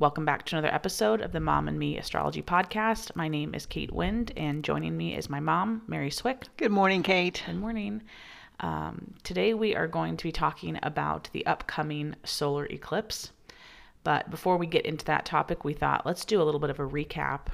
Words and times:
Welcome 0.00 0.24
back 0.24 0.46
to 0.46 0.56
another 0.56 0.74
episode 0.74 1.20
of 1.20 1.32
the 1.32 1.40
Mom 1.40 1.68
and 1.68 1.78
Me 1.78 1.98
Astrology 1.98 2.40
Podcast. 2.40 3.14
My 3.14 3.28
name 3.28 3.54
is 3.54 3.66
Kate 3.66 3.92
Wind, 3.92 4.32
and 4.34 4.64
joining 4.64 4.96
me 4.96 5.14
is 5.14 5.28
my 5.28 5.40
mom, 5.40 5.82
Mary 5.86 6.10
Swick. 6.10 6.46
Good 6.56 6.70
morning, 6.70 7.02
Kate. 7.02 7.42
Good 7.44 7.58
morning. 7.58 8.00
Um, 8.60 9.12
today 9.24 9.52
we 9.52 9.76
are 9.76 9.86
going 9.86 10.16
to 10.16 10.24
be 10.24 10.32
talking 10.32 10.78
about 10.82 11.28
the 11.34 11.44
upcoming 11.44 12.16
solar 12.24 12.64
eclipse. 12.64 13.32
But 14.02 14.30
before 14.30 14.56
we 14.56 14.66
get 14.66 14.86
into 14.86 15.04
that 15.04 15.26
topic, 15.26 15.66
we 15.66 15.74
thought 15.74 16.06
let's 16.06 16.24
do 16.24 16.40
a 16.40 16.44
little 16.44 16.60
bit 16.60 16.70
of 16.70 16.80
a 16.80 16.88
recap 16.88 17.48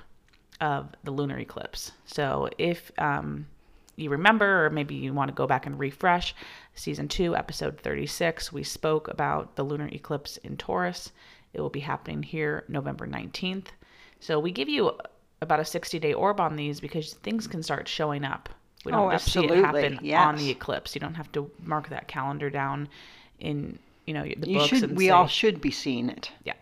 of 0.61 0.95
the 1.03 1.11
lunar 1.11 1.41
eclipse. 1.41 1.91
So 2.05 2.49
if 2.59 2.93
um, 2.97 3.49
you 3.97 4.09
remember, 4.11 4.67
or 4.67 4.71
maybe 4.71 4.95
you 4.95 5.13
want 5.13 5.31
to 5.31 5.35
go 5.35 5.49
back 5.49 5.67
and 5.67 5.81
refresh, 5.81 6.33
season 6.77 7.09
two, 7.09 7.35
episode 7.35 7.81
36, 7.81 8.53
we 8.53 8.63
spoke 8.63 9.09
about 9.09 9.57
the 9.57 9.65
lunar 9.65 9.89
eclipse 9.89 10.37
in 10.37 10.57
Taurus 10.57 11.11
it 11.57 11.61
will 11.61 11.71
be 11.71 11.81
happening 11.81 12.23
here 12.23 12.65
November 12.69 13.07
19th. 13.07 13.67
So 14.21 14.39
we 14.39 14.51
give 14.53 14.69
you 14.69 14.93
about 15.43 15.61
a 15.61 15.65
60 15.65 15.99
day 15.99 16.13
orb 16.13 16.39
on 16.41 16.57
these 16.57 16.81
because 16.81 17.15
things 17.15 17.47
can 17.47 17.63
start 17.63 17.89
showing 17.89 18.25
up. 18.25 18.49
We 18.85 18.93
don't 18.93 19.09
Oh, 19.09 19.11
just 19.11 19.27
absolutely. 19.27 19.57
see 19.57 19.63
it 19.63 19.65
happen 19.65 20.13
on 20.15 20.37
the 20.37 20.51
eclipse. 20.51 20.95
You 20.95 21.01
don't 21.01 21.15
have 21.15 21.33
to 21.33 21.51
mark 21.63 21.89
that 21.89 22.07
calendar 22.09 22.51
down 22.51 22.89
in 23.41 23.79
you 24.07 24.15
know 24.15 24.23
the 24.23 24.49
You 24.49 24.59
books 24.59 24.69
should. 24.69 24.83
and 24.85 24.97
We 24.97 25.07
say, 25.07 25.11
all 25.11 25.27
should 25.27 25.61
be 25.61 25.71
seeing 25.73 26.09
it. 26.09 26.31
yeah. 26.45 26.53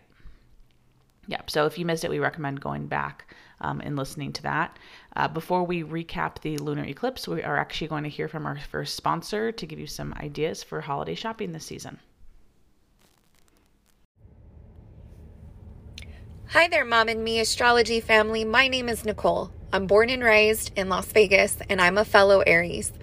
Yeah. 1.27 1.41
So 1.47 1.65
if 1.65 1.77
you 1.77 1.85
missed 1.85 2.03
it, 2.03 2.09
we 2.09 2.19
recommend 2.19 2.61
going 2.61 2.87
back 2.87 3.33
um, 3.61 3.81
and 3.81 3.95
listening 3.95 4.31
to 4.33 4.43
that. 4.43 4.77
Uh, 5.15 5.27
before 5.27 5.63
we 5.63 5.83
recap 5.83 6.39
the 6.41 6.57
lunar 6.57 6.83
eclipse, 6.83 7.27
we 7.27 7.41
are 7.43 7.57
actually 7.57 7.87
going 7.87 8.03
to 8.03 8.09
hear 8.09 8.27
from 8.27 8.45
our 8.45 8.59
first 8.71 8.95
sponsor 8.95 9.51
to 9.51 9.65
give 9.65 9.79
you 9.79 9.87
some 9.87 10.13
ideas 10.19 10.61
for 10.63 10.81
holiday 10.81 11.15
shopping 11.15 11.51
this 11.51 11.65
season. 11.65 11.99
Hi 16.49 16.67
there, 16.67 16.85
Mom 16.85 17.09
and 17.09 17.23
Me 17.23 17.39
astrology 17.39 17.99
family. 17.99 18.45
My 18.45 18.67
name 18.67 18.87
is 18.87 19.03
Nicole. 19.03 19.51
I'm 19.73 19.87
born 19.87 20.11
and 20.11 20.23
raised 20.23 20.71
in 20.77 20.89
Las 20.89 21.07
Vegas, 21.07 21.57
and 21.69 21.81
I'm 21.81 21.97
a 21.97 22.05
fellow 22.05 22.41
Aries. 22.41 22.93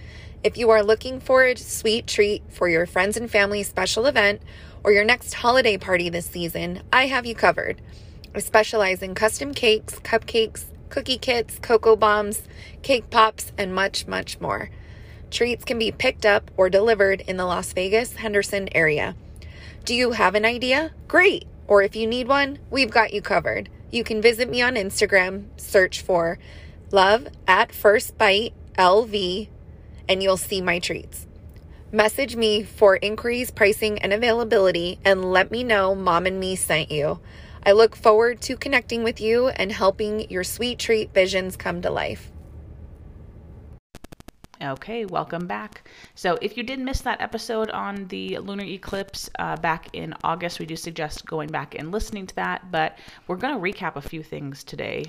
If 0.44 0.56
you 0.56 0.70
are 0.70 0.82
looking 0.82 1.18
for 1.18 1.44
a 1.44 1.56
sweet 1.56 2.06
treat 2.06 2.44
for 2.48 2.68
your 2.68 2.86
friends 2.86 3.16
and 3.16 3.28
family 3.28 3.64
special 3.64 4.06
event 4.06 4.42
or 4.84 4.92
your 4.92 5.04
next 5.04 5.34
holiday 5.34 5.76
party 5.76 6.08
this 6.08 6.26
season, 6.26 6.82
I 6.92 7.08
have 7.08 7.26
you 7.26 7.34
covered. 7.34 7.82
I 8.32 8.38
specialize 8.38 9.02
in 9.02 9.14
custom 9.14 9.52
cakes, 9.52 9.98
cupcakes, 9.98 10.64
cookie 10.88 11.18
kits, 11.18 11.58
cocoa 11.58 11.96
bombs, 11.96 12.42
cake 12.82 13.10
pops, 13.10 13.52
and 13.58 13.74
much, 13.74 14.06
much 14.06 14.40
more. 14.40 14.70
Treats 15.30 15.64
can 15.64 15.80
be 15.80 15.90
picked 15.90 16.24
up 16.24 16.50
or 16.56 16.70
delivered 16.70 17.20
in 17.22 17.38
the 17.38 17.44
Las 17.44 17.72
Vegas 17.72 18.14
Henderson 18.14 18.68
area. 18.74 19.16
Do 19.84 19.94
you 19.94 20.12
have 20.12 20.36
an 20.36 20.44
idea? 20.44 20.92
Great! 21.08 21.46
Or 21.72 21.82
if 21.82 21.96
you 21.96 22.06
need 22.06 22.28
one, 22.28 22.58
we've 22.70 22.90
got 22.90 23.14
you 23.14 23.22
covered. 23.22 23.70
You 23.90 24.04
can 24.04 24.20
visit 24.20 24.50
me 24.50 24.60
on 24.60 24.74
Instagram, 24.74 25.46
search 25.56 26.02
for 26.02 26.38
love 26.90 27.28
at 27.48 27.72
first 27.72 28.18
bite 28.18 28.52
LV, 28.76 29.48
and 30.06 30.22
you'll 30.22 30.36
see 30.36 30.60
my 30.60 30.78
treats. 30.78 31.26
Message 31.90 32.36
me 32.36 32.62
for 32.62 32.96
inquiries, 32.96 33.50
pricing, 33.50 33.98
and 34.00 34.12
availability, 34.12 34.98
and 35.02 35.32
let 35.32 35.50
me 35.50 35.64
know 35.64 35.94
Mom 35.94 36.26
and 36.26 36.38
Me 36.38 36.56
sent 36.56 36.90
you. 36.90 37.20
I 37.64 37.72
look 37.72 37.96
forward 37.96 38.42
to 38.42 38.56
connecting 38.58 39.02
with 39.02 39.18
you 39.18 39.48
and 39.48 39.72
helping 39.72 40.30
your 40.30 40.44
sweet 40.44 40.78
treat 40.78 41.14
visions 41.14 41.56
come 41.56 41.80
to 41.80 41.90
life. 41.90 42.31
Okay, 44.62 45.04
welcome 45.04 45.46
back. 45.48 45.88
So, 46.14 46.38
if 46.40 46.56
you 46.56 46.62
did 46.62 46.78
miss 46.78 47.00
that 47.00 47.20
episode 47.20 47.68
on 47.70 48.06
the 48.08 48.38
lunar 48.38 48.64
eclipse 48.64 49.28
uh, 49.38 49.56
back 49.56 49.88
in 49.92 50.14
August, 50.22 50.60
we 50.60 50.66
do 50.66 50.76
suggest 50.76 51.26
going 51.26 51.48
back 51.48 51.74
and 51.74 51.90
listening 51.90 52.28
to 52.28 52.34
that. 52.36 52.70
But 52.70 52.96
we're 53.26 53.36
going 53.36 53.54
to 53.54 53.60
recap 53.60 53.96
a 53.96 54.00
few 54.00 54.22
things 54.22 54.62
today 54.62 55.04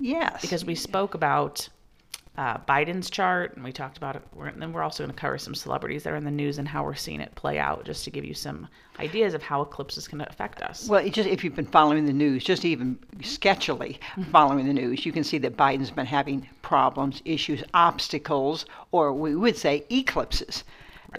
Yes. 0.00 0.40
because 0.42 0.64
we 0.64 0.74
spoke 0.74 1.14
about 1.14 1.68
uh, 2.38 2.56
Biden's 2.68 3.10
chart 3.10 3.56
and 3.56 3.64
we 3.64 3.72
talked 3.72 3.96
about 3.98 4.14
it. 4.16 4.22
We're, 4.32 4.46
and 4.46 4.62
then 4.62 4.72
we're 4.72 4.82
also 4.84 5.02
going 5.02 5.12
to 5.14 5.20
cover 5.20 5.38
some 5.38 5.54
celebrities 5.54 6.04
that 6.04 6.12
are 6.12 6.16
in 6.16 6.24
the 6.24 6.30
news 6.30 6.58
and 6.58 6.68
how 6.68 6.84
we're 6.84 6.94
seeing 6.94 7.20
it 7.20 7.34
play 7.34 7.58
out, 7.58 7.84
just 7.84 8.04
to 8.04 8.10
give 8.10 8.24
you 8.24 8.32
some 8.32 8.68
ideas 9.00 9.34
of 9.34 9.42
how 9.42 9.60
eclipses 9.60 10.06
can 10.06 10.20
affect 10.20 10.62
us. 10.62 10.88
Well, 10.88 11.06
just 11.08 11.28
if 11.28 11.42
you've 11.42 11.56
been 11.56 11.66
following 11.66 12.06
the 12.06 12.12
news, 12.12 12.44
just 12.44 12.64
even 12.64 12.96
sketchily 13.18 13.98
Mm-hmm. 13.98 14.30
following 14.30 14.66
the 14.66 14.72
news, 14.72 15.04
you 15.04 15.12
can 15.12 15.24
see 15.24 15.38
that 15.38 15.56
Biden's 15.56 15.90
been 15.90 16.06
having 16.06 16.48
problems, 16.62 17.20
issues, 17.24 17.62
obstacles, 17.74 18.66
or 18.92 19.12
we 19.12 19.34
would 19.34 19.56
say 19.56 19.84
eclipses. 19.90 20.64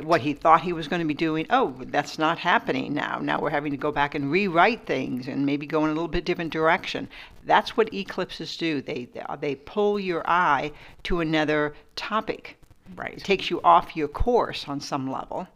What 0.02 0.22
he 0.22 0.34
thought 0.34 0.62
he 0.62 0.74
was 0.74 0.88
going 0.88 1.02
to 1.02 1.08
be 1.08 1.16
doing, 1.16 1.48
oh, 1.50 1.74
that's 1.80 2.20
not 2.20 2.38
happening 2.38 2.94
now. 2.94 3.18
Now 3.20 3.42
we're 3.42 3.50
having 3.50 3.72
to 3.72 3.78
go 3.78 3.92
back 3.92 4.14
and 4.14 4.32
rewrite 4.32 4.86
things 4.86 5.28
and 5.28 5.46
maybe 5.46 5.66
go 5.66 5.84
in 5.84 5.90
a 5.90 5.94
little 5.94 6.08
bit 6.08 6.26
different 6.26 6.54
direction. 6.54 7.10
That's 7.44 7.76
what 7.76 7.92
eclipses 7.94 8.56
do. 8.56 8.82
They 8.82 9.10
they 9.40 9.56
pull 9.56 10.00
your 10.00 10.22
eye 10.30 10.72
to 11.04 11.22
another 11.22 11.74
topic. 11.96 12.58
Right. 12.96 13.18
It 13.18 13.24
takes 13.24 13.50
you 13.50 13.62
off 13.64 13.96
your 13.96 14.08
course 14.08 14.68
on 14.68 14.80
some 14.80 15.12
level. 15.12 15.48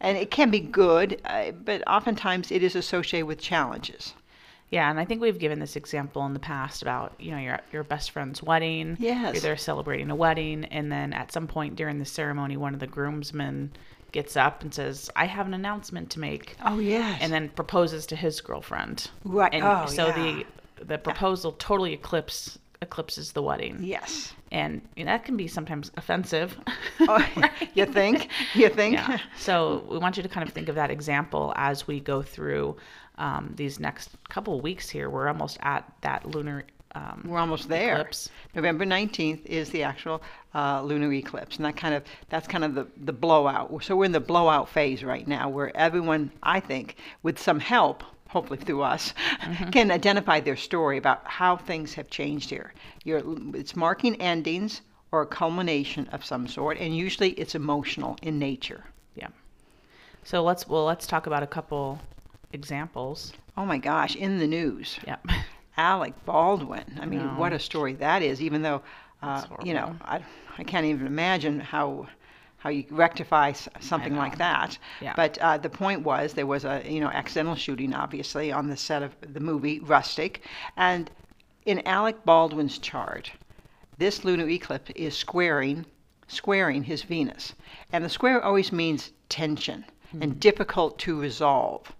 And 0.00 0.18
it 0.18 0.30
can 0.30 0.50
be 0.50 0.60
good, 0.60 1.20
uh, 1.24 1.52
but 1.52 1.82
oftentimes 1.86 2.50
it 2.50 2.62
is 2.62 2.76
associated 2.76 3.26
with 3.26 3.40
challenges. 3.40 4.14
Yeah, 4.74 4.90
and 4.90 4.98
I 5.00 5.04
think 5.04 5.20
we've 5.22 5.38
given 5.38 5.60
this 5.60 5.76
example 5.76 6.26
in 6.26 6.32
the 6.34 6.40
past 6.40 6.82
about 6.82 7.14
you 7.18 7.30
know 7.30 7.38
your 7.38 7.60
your 7.72 7.84
best 7.84 8.10
friend's 8.10 8.42
wedding. 8.42 8.96
Yes. 8.98 9.34
You're 9.34 9.40
there 9.42 9.56
celebrating 9.56 10.10
a 10.10 10.14
wedding, 10.16 10.64
and 10.66 10.90
then 10.90 11.12
at 11.12 11.32
some 11.32 11.46
point 11.46 11.76
during 11.76 11.98
the 11.98 12.04
ceremony, 12.04 12.56
one 12.56 12.74
of 12.74 12.80
the 12.80 12.86
groomsmen 12.86 13.72
gets 14.12 14.36
up 14.36 14.62
and 14.62 14.74
says, 14.74 15.10
"I 15.16 15.26
have 15.26 15.46
an 15.46 15.54
announcement 15.54 16.10
to 16.10 16.20
make," 16.20 16.56
Oh, 16.64 16.78
yes. 16.78 17.18
and 17.22 17.32
then 17.32 17.48
proposes 17.50 18.06
to 18.06 18.16
his 18.16 18.40
girlfriend. 18.40 19.10
Right. 19.24 19.52
And 19.54 19.64
Oh, 19.64 19.86
so 19.86 20.08
yeah. 20.08 20.14
the 20.78 20.84
the 20.84 20.98
proposal 20.98 21.52
totally 21.52 21.92
eclipse 21.94 22.58
eclipses 22.82 23.32
the 23.32 23.42
wedding. 23.42 23.78
yes. 23.82 24.34
And 24.52 24.82
you 24.94 25.04
know, 25.04 25.10
that 25.12 25.24
can 25.24 25.36
be 25.36 25.48
sometimes 25.48 25.90
offensive. 25.96 26.56
Oh, 27.00 27.26
you 27.74 27.86
think? 27.86 28.28
You 28.54 28.68
think? 28.68 28.94
yeah. 28.94 29.18
So 29.38 29.84
we 29.88 29.98
want 29.98 30.16
you 30.16 30.22
to 30.22 30.28
kind 30.28 30.46
of 30.46 30.52
think 30.54 30.68
of 30.68 30.74
that 30.76 30.90
example 30.90 31.52
as 31.56 31.86
we 31.88 31.98
go 31.98 32.22
through 32.22 32.76
um, 33.18 33.52
these 33.56 33.78
next 33.80 34.10
couple 34.28 34.56
of 34.56 34.62
weeks 34.62 34.88
here. 34.88 35.08
We're 35.10 35.28
almost 35.28 35.58
at 35.62 35.90
that 36.02 36.26
lunar. 36.26 36.64
Um, 36.96 37.24
We're 37.26 37.38
almost 37.38 37.68
there. 37.68 37.96
Eclipse. 37.96 38.30
November 38.54 38.84
19th 38.86 39.44
is 39.46 39.68
the 39.70 39.82
actual 39.82 40.22
uh, 40.54 40.80
lunar 40.82 41.12
eclipse, 41.12 41.56
and 41.56 41.64
that 41.64 41.76
kind 41.76 41.92
of 41.92 42.04
that's 42.28 42.46
kind 42.46 42.62
of 42.62 42.74
the, 42.76 42.86
the 43.04 43.12
blowout. 43.12 43.82
So 43.82 43.96
we're 43.96 44.04
in 44.04 44.12
the 44.12 44.20
blowout 44.20 44.68
phase 44.68 45.02
right 45.02 45.26
now, 45.26 45.48
where 45.48 45.76
everyone, 45.76 46.30
I 46.44 46.60
think, 46.60 46.94
with 47.24 47.36
some 47.38 47.58
help, 47.58 48.04
hopefully 48.28 48.60
through 48.60 48.82
us, 48.82 49.12
can 49.72 49.90
identify 49.90 50.38
their 50.38 50.56
story 50.56 50.96
about 50.96 51.22
how 51.26 51.56
things 51.56 51.94
have 51.94 52.08
changed 52.10 52.50
here. 52.50 52.72
You're, 53.02 53.22
it's 53.56 53.74
marking 53.74 54.14
endings 54.20 54.80
or 55.10 55.22
a 55.22 55.26
culmination 55.26 56.06
of 56.12 56.24
some 56.24 56.46
sort, 56.46 56.78
and 56.78 56.96
usually 56.96 57.30
it's 57.30 57.56
emotional 57.56 58.16
in 58.22 58.38
nature. 58.38 58.84
yeah. 59.16 59.28
So 60.22 60.44
let's 60.44 60.68
well 60.68 60.84
let's 60.84 61.06
talk 61.08 61.26
about 61.26 61.42
a 61.42 61.46
couple 61.48 61.98
examples. 62.54 63.32
Oh 63.56 63.66
my 63.66 63.78
gosh, 63.78 64.16
in 64.16 64.38
the 64.38 64.46
news. 64.46 64.98
Yep. 65.06 65.26
Alec 65.76 66.14
Baldwin. 66.24 66.98
I 67.00 67.06
mean, 67.06 67.26
No. 67.26 67.32
what 67.34 67.52
a 67.52 67.58
story 67.58 67.94
that 67.94 68.22
is. 68.22 68.40
Even 68.40 68.62
though, 68.62 68.80
uh, 69.22 69.42
you 69.62 69.74
know. 69.74 69.94
I, 70.02 70.22
I 70.56 70.62
can't 70.62 70.86
even 70.86 71.06
imagine 71.06 71.60
how 71.60 72.06
how 72.58 72.70
you 72.70 72.84
rectify 72.90 73.52
something 73.80 74.16
like 74.16 74.38
that. 74.38 74.78
Yeah. 75.02 75.12
But 75.16 75.36
uh, 75.38 75.58
the 75.58 75.68
point 75.68 76.00
was 76.02 76.32
there 76.32 76.46
was 76.46 76.64
a 76.64 76.82
you 76.88 77.00
know 77.00 77.08
accidental 77.08 77.56
shooting, 77.56 77.92
obviously, 77.92 78.52
on 78.52 78.68
the 78.68 78.76
set 78.76 79.02
of 79.02 79.14
the 79.20 79.40
movie 79.40 79.80
Rustic, 79.80 80.42
and 80.76 81.10
in 81.66 81.86
Alec 81.86 82.24
Baldwin's 82.24 82.78
chart, 82.78 83.32
this 83.98 84.24
lunar 84.24 84.48
eclipse 84.48 84.92
is 84.94 85.16
squaring 85.16 85.84
squaring 86.26 86.84
his 86.84 87.02
Venus, 87.02 87.54
and 87.92 88.04
the 88.04 88.08
square 88.08 88.42
always 88.42 88.72
means 88.72 89.12
tension 89.28 89.84
and 90.20 90.38
difficult 90.38 90.98
to 91.00 91.20
resolve. 91.20 91.92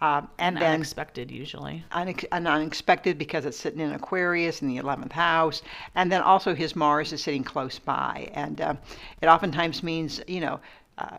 Um, 0.00 0.28
and 0.38 0.56
And 0.56 0.62
then 0.62 0.74
unexpected 0.74 1.30
usually. 1.30 1.82
unex- 1.92 2.26
and 2.30 2.46
unexpected 2.46 3.16
because 3.16 3.46
it's 3.46 3.56
sitting 3.58 3.80
in 3.80 3.92
Aquarius 3.92 4.60
in 4.60 4.68
the 4.68 4.76
11th 4.76 5.12
house. 5.12 5.62
And 5.94 6.12
then 6.12 6.20
also 6.20 6.54
his 6.54 6.76
Mars 6.76 7.12
is 7.14 7.22
sitting 7.22 7.42
close 7.44 7.78
by. 7.78 8.28
And 8.34 8.60
uh, 8.60 8.74
it 9.22 9.26
oftentimes 9.26 9.82
means, 9.82 10.20
you 10.26 10.40
know, 10.40 10.60
uh, 10.98 11.16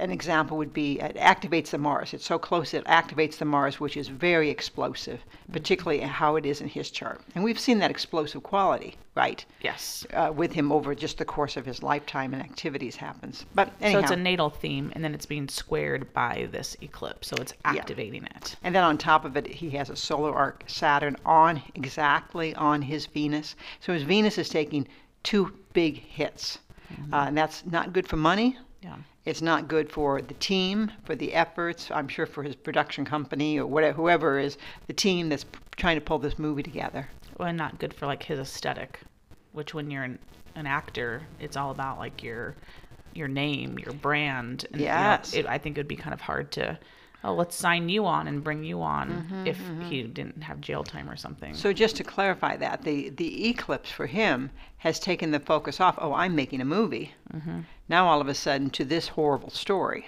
an 0.00 0.10
example 0.10 0.56
would 0.56 0.72
be 0.72 0.98
it 1.00 1.16
activates 1.16 1.70
the 1.70 1.78
Mars. 1.78 2.14
It's 2.14 2.24
so 2.24 2.38
close 2.38 2.74
it 2.74 2.84
activates 2.86 3.36
the 3.38 3.44
Mars, 3.44 3.78
which 3.78 3.96
is 3.96 4.08
very 4.08 4.50
explosive, 4.50 5.20
particularly 5.52 6.00
how 6.00 6.36
it 6.36 6.46
is 6.46 6.60
in 6.60 6.68
his 6.68 6.90
chart. 6.90 7.20
And 7.34 7.44
we've 7.44 7.60
seen 7.60 7.78
that 7.80 7.90
explosive 7.90 8.42
quality, 8.42 8.96
right? 9.14 9.44
Yes. 9.60 10.06
Uh, 10.12 10.32
with 10.34 10.52
him 10.52 10.72
over 10.72 10.94
just 10.94 11.18
the 11.18 11.24
course 11.24 11.56
of 11.56 11.66
his 11.66 11.82
lifetime 11.82 12.32
and 12.34 12.42
activities 12.42 12.96
happens. 12.96 13.44
But 13.54 13.70
anyhow, 13.80 14.00
So 14.00 14.02
it's 14.04 14.10
a 14.12 14.16
natal 14.16 14.50
theme, 14.50 14.90
and 14.94 15.04
then 15.04 15.14
it's 15.14 15.26
being 15.26 15.48
squared 15.48 16.12
by 16.12 16.48
this 16.50 16.76
eclipse, 16.80 17.28
so 17.28 17.36
it's 17.40 17.54
activating 17.64 18.24
it. 18.24 18.56
and 18.62 18.74
then 18.74 18.84
on 18.84 18.98
top 18.98 19.24
of 19.24 19.36
it, 19.36 19.46
he 19.46 19.70
has 19.70 19.90
a 19.90 19.96
solar 19.96 20.34
arc 20.34 20.64
Saturn 20.66 21.16
on 21.26 21.62
exactly 21.74 22.54
on 22.54 22.82
his 22.82 23.06
Venus. 23.06 23.54
So 23.80 23.92
his 23.92 24.02
Venus 24.04 24.38
is 24.38 24.48
taking 24.48 24.88
two 25.22 25.52
big 25.72 25.98
hits, 25.98 26.58
uh, 27.12 27.24
and 27.28 27.36
that's 27.36 27.64
not 27.66 27.92
good 27.92 28.08
for 28.08 28.16
money. 28.16 28.56
Yeah. 28.82 28.96
It's 29.30 29.40
not 29.40 29.68
good 29.68 29.92
for 29.92 30.20
the 30.20 30.34
team, 30.34 30.90
for 31.04 31.14
the 31.14 31.34
efforts. 31.34 31.88
I'm 31.92 32.08
sure 32.08 32.26
for 32.26 32.42
his 32.42 32.56
production 32.56 33.04
company 33.04 33.60
or 33.60 33.66
whatever, 33.66 33.96
whoever 33.96 34.40
is 34.40 34.58
the 34.88 34.92
team 34.92 35.28
that's 35.28 35.46
trying 35.76 35.96
to 35.96 36.00
pull 36.00 36.18
this 36.18 36.36
movie 36.36 36.64
together. 36.64 37.08
Well, 37.38 37.46
and 37.46 37.56
not 37.56 37.78
good 37.78 37.94
for 37.94 38.06
like 38.06 38.24
his 38.24 38.40
aesthetic, 38.40 38.98
which 39.52 39.72
when 39.72 39.88
you're 39.88 40.02
an, 40.02 40.18
an 40.56 40.66
actor, 40.66 41.22
it's 41.38 41.56
all 41.56 41.70
about 41.70 42.00
like 42.00 42.24
your 42.24 42.56
your 43.14 43.28
name, 43.28 43.78
your 43.78 43.92
brand. 43.92 44.66
And, 44.72 44.80
you 44.80 44.88
know, 44.88 44.92
Yes. 44.92 45.32
it, 45.32 45.46
I 45.46 45.58
think 45.58 45.78
it 45.78 45.80
would 45.80 45.86
be 45.86 45.94
kind 45.94 46.12
of 46.12 46.20
hard 46.20 46.50
to, 46.52 46.76
oh, 47.22 47.32
let's 47.34 47.54
sign 47.54 47.88
you 47.88 48.06
on 48.06 48.26
and 48.26 48.42
bring 48.42 48.64
you 48.64 48.82
on 48.82 49.10
Mm-hmm, 49.10 49.46
if 49.46 49.60
he 49.88 50.02
didn't 50.02 50.42
have 50.42 50.60
jail 50.60 50.82
time 50.82 51.08
or 51.08 51.16
something. 51.16 51.54
So 51.54 51.72
just 51.72 51.94
to 51.96 52.04
clarify 52.04 52.56
that, 52.56 52.82
the 52.82 53.10
the 53.10 53.48
eclipse 53.48 53.92
for 53.92 54.06
him 54.06 54.50
has 54.78 54.98
taken 54.98 55.30
the 55.30 55.38
focus 55.38 55.80
off. 55.80 55.94
Oh, 55.98 56.14
I'm 56.14 56.34
making 56.34 56.60
a 56.60 56.64
movie. 56.64 57.14
Now 57.88 58.06
all 58.08 58.20
of 58.20 58.28
a 58.28 58.34
sudden 58.34 58.70
to 58.70 58.84
this 58.84 59.08
horrible 59.08 59.50
story. 59.50 60.06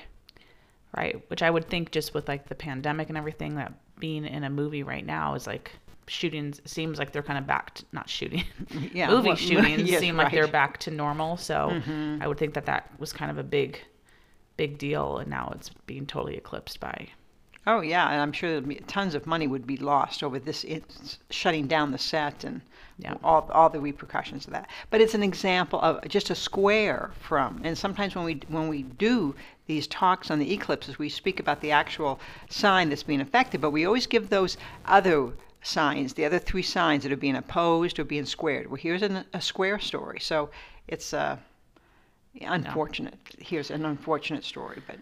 right 0.96 1.22
which 1.30 1.42
i 1.42 1.50
would 1.50 1.68
think 1.68 1.90
just 1.90 2.12
with 2.14 2.28
like 2.28 2.48
the 2.48 2.54
pandemic 2.54 3.08
and 3.08 3.16
everything 3.18 3.54
that 3.56 3.72
being 3.98 4.24
in 4.24 4.44
a 4.44 4.50
movie 4.50 4.82
right 4.82 5.06
now 5.06 5.34
is 5.34 5.46
like 5.46 5.72
shootings 6.08 6.60
seems 6.64 6.98
like 6.98 7.12
they're 7.12 7.22
kind 7.22 7.38
of 7.38 7.46
back 7.46 7.72
to 7.74 7.84
not 7.92 8.08
shooting 8.10 8.44
Yeah, 8.92 9.08
movie 9.14 9.28
well, 9.28 9.36
shootings 9.48 9.88
yes, 9.90 10.00
seem 10.00 10.16
like 10.16 10.32
they're. 10.32 10.44
Mm-hmm. 10.44 10.52
back 10.52 10.78
to 10.78 10.90
normal 10.90 11.36
so 11.36 11.80
i 12.20 12.26
would 12.26 12.38
think 12.38 12.54
that 12.54 12.66
that 12.66 12.90
was 12.98 13.12
kind 13.12 13.30
of 13.30 13.38
a 13.38 13.42
big 13.44 13.78
big 14.56 14.76
deal 14.78 15.18
and 15.18 15.30
now 15.30 15.52
it's 15.54 15.70
being 15.86 16.04
totally 16.06 16.36
eclipsed 16.36 16.78
by 16.80 17.08
Oh 17.66 17.80
yeah, 17.80 18.08
and 18.10 18.20
I'm 18.20 18.32
sure 18.32 18.60
be, 18.60 18.74
tons 18.86 19.14
of 19.14 19.26
money 19.26 19.46
would 19.46 19.66
be 19.66 19.76
lost 19.76 20.22
over 20.22 20.38
this 20.38 20.64
it, 20.64 21.18
shutting 21.30 21.68
down 21.68 21.92
the 21.92 21.98
set 21.98 22.44
and 22.44 22.60
Yeah. 22.98 23.14
all 23.22 23.48
all 23.52 23.70
the 23.70 23.80
repercussions 23.80 24.46
of 24.46 24.52
that. 24.52 24.68
But 24.90 25.00
it's 25.00 25.14
an 25.14 25.22
example 25.22 25.80
of 25.80 26.06
just 26.08 26.30
a 26.30 26.34
square 26.34 27.12
from. 27.20 27.60
And 27.64 27.78
sometimes 27.78 28.14
when 28.16 28.24
we 28.24 28.40
when 28.48 28.68
we 28.68 28.82
do 28.82 29.34
these 29.66 29.86
talks 29.86 30.30
on 30.30 30.38
the 30.40 30.52
eclipses, 30.52 30.98
we 30.98 31.08
speak 31.08 31.38
about 31.40 31.60
the 31.60 31.70
actual 31.70 32.18
sign 32.48 32.88
that's 32.88 33.04
being 33.04 33.20
affected, 33.20 33.60
but 33.60 33.70
we 33.70 33.86
always 33.86 34.06
give 34.08 34.28
those 34.28 34.56
other 34.86 35.32
signs, 35.62 36.14
the 36.14 36.24
other 36.24 36.40
three 36.40 36.62
signs 36.62 37.04
that 37.04 37.12
are 37.12 37.16
being 37.16 37.36
opposed 37.36 37.98
or 37.98 38.04
being 38.04 38.26
squared. 38.26 38.66
Well, 38.66 38.76
here's 38.82 39.02
an, 39.02 39.24
a 39.32 39.40
square 39.40 39.78
story, 39.78 40.18
so 40.20 40.50
it's 40.88 41.14
uh, 41.14 41.36
unfortunate. 42.40 43.14
Here's 43.38 43.70
an 43.70 43.84
unfortunate 43.84 44.44
story, 44.44 44.82
but. 44.86 44.96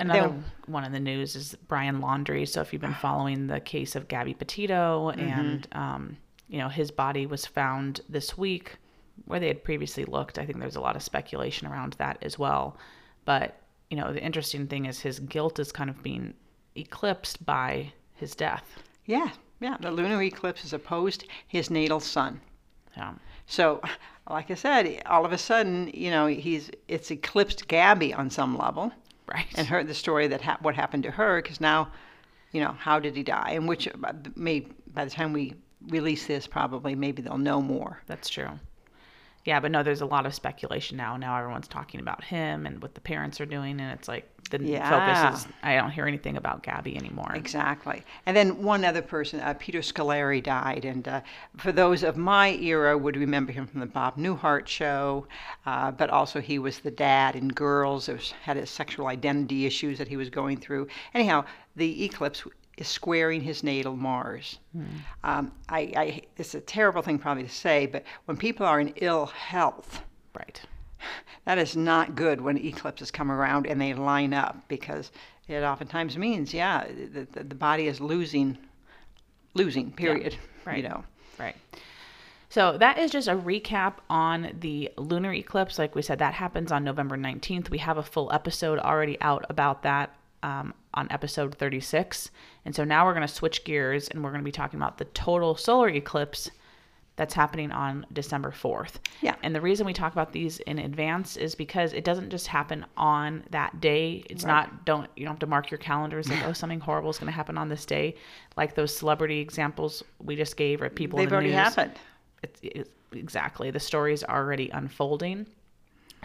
Another 0.00 0.20
Then- 0.28 0.44
one 0.66 0.82
in 0.84 0.90
the 0.92 0.98
news 1.00 1.36
is 1.36 1.54
Brian 1.68 2.00
Laundrie. 2.00 2.48
So 2.48 2.60
if 2.60 2.72
you've 2.72 2.82
been 2.82 2.94
following 2.94 3.46
the 3.46 3.60
case 3.60 3.94
of 3.94 4.08
Gabby 4.08 4.34
Petito, 4.34 5.12
Mm-hmm. 5.12 5.20
and 5.20 5.68
um, 5.72 6.16
you 6.48 6.58
know 6.58 6.68
his 6.68 6.90
body 6.90 7.24
was 7.26 7.46
found 7.46 8.00
this 8.08 8.36
week, 8.36 8.78
where 9.26 9.38
they 9.38 9.46
had 9.46 9.62
previously 9.62 10.04
looked. 10.04 10.38
I 10.40 10.44
think 10.46 10.58
there's 10.58 10.74
a 10.76 10.80
lot 10.80 10.96
of 10.96 11.02
speculation 11.02 11.68
around 11.68 11.92
that 11.98 12.18
as 12.22 12.36
well. 12.36 12.76
But 13.24 13.60
you 13.90 13.96
know 13.96 14.12
the 14.12 14.20
interesting 14.22 14.66
thing 14.66 14.86
is 14.86 14.98
his 14.98 15.20
guilt 15.20 15.60
is 15.60 15.70
kind 15.70 15.88
of 15.88 16.02
being 16.02 16.34
eclipsed 16.74 17.46
by 17.46 17.92
his 18.14 18.34
death. 18.34 18.64
Yeah, 19.04 19.30
yeah. 19.60 19.76
The 19.80 19.92
lunar 19.92 20.20
eclipse 20.20 20.64
is 20.64 20.72
opposed 20.72 21.26
his 21.46 21.70
natal 21.70 22.00
sun. 22.00 22.40
Yeah. 22.96 23.12
So, 23.46 23.80
like 24.30 24.50
I 24.50 24.54
said, 24.54 25.02
all 25.06 25.24
of 25.24 25.32
a 25.32 25.38
sudden, 25.38 25.90
you 25.94 26.10
know, 26.10 26.26
he's 26.26 26.70
it's 26.88 27.10
eclipsed 27.10 27.68
Gabby 27.68 28.12
on 28.12 28.30
some 28.30 28.56
level, 28.58 28.92
Right. 29.26 29.46
and 29.56 29.66
heard 29.66 29.88
the 29.88 29.94
story 29.94 30.28
that 30.28 30.40
ha- 30.42 30.58
what 30.60 30.74
happened 30.74 31.02
to 31.04 31.10
her. 31.10 31.42
Because 31.42 31.60
now, 31.60 31.88
you 32.52 32.60
know, 32.60 32.72
how 32.72 32.98
did 33.00 33.16
he 33.16 33.22
die? 33.22 33.52
And 33.52 33.68
which 33.68 33.88
uh, 33.88 34.12
may 34.34 34.66
by 34.94 35.04
the 35.04 35.10
time 35.10 35.32
we 35.32 35.54
release 35.88 36.26
this, 36.26 36.46
probably 36.46 36.94
maybe 36.94 37.22
they'll 37.22 37.38
know 37.38 37.60
more. 37.60 38.00
That's 38.06 38.28
true. 38.28 38.50
Yeah, 39.46 39.60
but 39.60 39.70
no, 39.70 39.84
there's 39.84 40.00
a 40.00 40.06
lot 40.06 40.26
of 40.26 40.34
speculation 40.34 40.96
now. 40.96 41.16
Now 41.16 41.38
everyone's 41.38 41.68
talking 41.68 42.00
about 42.00 42.24
him 42.24 42.66
and 42.66 42.82
what 42.82 42.94
the 42.94 43.00
parents 43.00 43.40
are 43.40 43.46
doing, 43.46 43.80
and 43.80 43.92
it's 43.92 44.08
like 44.08 44.28
the 44.50 44.60
Yeah. 44.60 44.90
focus 45.24 45.44
is. 45.44 45.48
I 45.62 45.76
don't 45.76 45.92
hear 45.92 46.06
anything 46.06 46.36
about 46.36 46.64
Gabby 46.64 46.96
anymore. 46.96 47.32
Exactly. 47.32 48.02
And 48.26 48.36
then 48.36 48.62
one 48.64 48.84
other 48.84 49.02
person, 49.02 49.38
uh, 49.38 49.54
Peter 49.56 49.78
Scolari, 49.78 50.42
died. 50.42 50.84
And 50.84 51.06
uh, 51.06 51.20
for 51.58 51.70
those 51.70 52.02
of 52.02 52.16
my 52.16 52.54
era, 52.54 52.98
would 52.98 53.16
remember 53.16 53.52
him 53.52 53.68
from 53.68 53.78
the 53.80 53.86
Bob 53.86 54.16
Newhart 54.16 54.66
show. 54.66 55.28
Uh, 55.64 55.92
but 55.92 56.10
also, 56.10 56.40
he 56.40 56.58
was 56.58 56.80
the 56.80 56.90
dad 56.90 57.36
in 57.36 57.48
Girls. 57.48 58.08
It 58.08 58.14
was, 58.14 58.32
had 58.42 58.56
his 58.56 58.68
sexual 58.68 59.06
identity 59.06 59.64
issues 59.64 59.98
that 59.98 60.08
he 60.08 60.16
was 60.16 60.28
going 60.28 60.56
through. 60.58 60.88
Anyhow, 61.14 61.44
the 61.76 62.04
eclipse 62.04 62.42
is 62.76 62.88
squaring 62.88 63.40
his 63.40 63.62
natal 63.62 63.96
Mars. 63.96 64.58
Um, 65.24 65.52
I, 65.68 65.80
I, 65.96 66.22
it's 66.36 66.54
a 66.54 66.60
terrible 66.60 67.00
thing 67.02 67.18
probably 67.18 67.44
to 67.44 67.48
say, 67.48 67.86
but 67.86 68.04
when 68.26 68.36
people 68.36 68.66
are 68.66 68.80
in 68.80 68.88
ill 68.96 69.26
health, 69.26 70.02
Right. 70.36 70.60
that 71.46 71.56
is 71.56 71.74
not 71.76 72.14
good 72.14 72.40
when 72.42 72.58
eclipses 72.58 73.10
come 73.10 73.30
around 73.30 73.66
and 73.66 73.80
they 73.80 73.94
line 73.94 74.34
up 74.34 74.56
because 74.68 75.10
it 75.48 75.62
oftentimes 75.62 76.18
means, 76.18 76.52
yeah, 76.52 76.86
the, 77.12 77.26
the, 77.32 77.44
the 77.44 77.54
body 77.54 77.86
is 77.86 78.00
losing, 78.00 78.58
losing, 79.54 79.90
period. 79.92 80.36
right. 80.66 80.76
You 80.82 80.88
know. 80.90 81.04
Right. 81.38 81.56
So 82.48 82.76
that 82.78 82.98
is 82.98 83.10
just 83.10 83.28
a 83.28 83.34
recap 83.34 83.94
on 84.08 84.56
the 84.60 84.90
lunar 84.96 85.32
eclipse. 85.32 85.78
Like 85.78 85.94
we 85.94 86.02
said, 86.02 86.18
that 86.20 86.34
happens 86.34 86.70
on 86.72 86.84
November 86.84 87.16
19th. 87.16 87.70
We 87.70 87.78
have 87.78 87.98
a 87.98 88.02
full 88.02 88.32
episode 88.32 88.78
already 88.78 89.18
out 89.20 89.44
about 89.48 89.82
that 89.82 90.14
um, 90.42 90.74
on 90.94 91.06
episode 91.10 91.54
36. 91.56 92.30
And 92.64 92.74
so 92.74 92.84
now 92.84 93.04
we're 93.04 93.14
going 93.14 93.26
to 93.26 93.32
switch 93.32 93.64
gears 93.64 94.08
and 94.08 94.22
we're 94.22 94.30
going 94.30 94.42
to 94.42 94.44
be 94.44 94.52
talking 94.52 94.78
about 94.78 94.98
the 94.98 95.04
total 95.06 95.56
solar 95.56 95.88
eclipse 95.88 96.50
that's 97.16 97.32
happening 97.32 97.72
on 97.72 98.04
December 98.12 98.50
4th. 98.50 98.96
Yeah. 99.22 99.36
And 99.42 99.54
the 99.54 99.60
reason 99.60 99.86
we 99.86 99.94
talk 99.94 100.12
about 100.12 100.32
these 100.32 100.58
in 100.60 100.78
advance 100.78 101.36
is 101.38 101.54
because 101.54 101.94
it 101.94 102.04
doesn't 102.04 102.30
just 102.30 102.46
happen 102.46 102.84
on 102.96 103.42
that 103.50 103.80
day. 103.80 104.22
It's 104.28 104.44
not 104.44 104.84
don't 104.84 105.08
you 105.16 105.24
don't 105.24 105.34
have 105.34 105.40
to 105.40 105.46
mark 105.46 105.70
your 105.70 105.78
calendars 105.78 106.28
like 106.28 106.44
oh 106.44 106.52
something 106.52 106.80
horrible 106.80 107.08
is 107.08 107.18
going 107.18 107.28
to 107.28 107.32
happen 107.32 107.56
on 107.56 107.70
this 107.70 107.86
day, 107.86 108.16
like 108.58 108.74
those 108.74 108.94
celebrity 108.94 109.40
examples 109.40 110.02
we 110.22 110.36
just 110.36 110.58
gave 110.58 110.82
or 110.82 110.90
people 110.90 111.18
They've 111.18 111.28
the 111.28 111.34
already 111.34 111.50
news. 111.50 111.58
happened. 111.58 111.92
It's, 112.42 112.60
it's 112.62 112.90
exactly 113.12 113.70
the 113.70 113.80
story's 113.80 114.22
already 114.22 114.68
unfolding. 114.68 115.46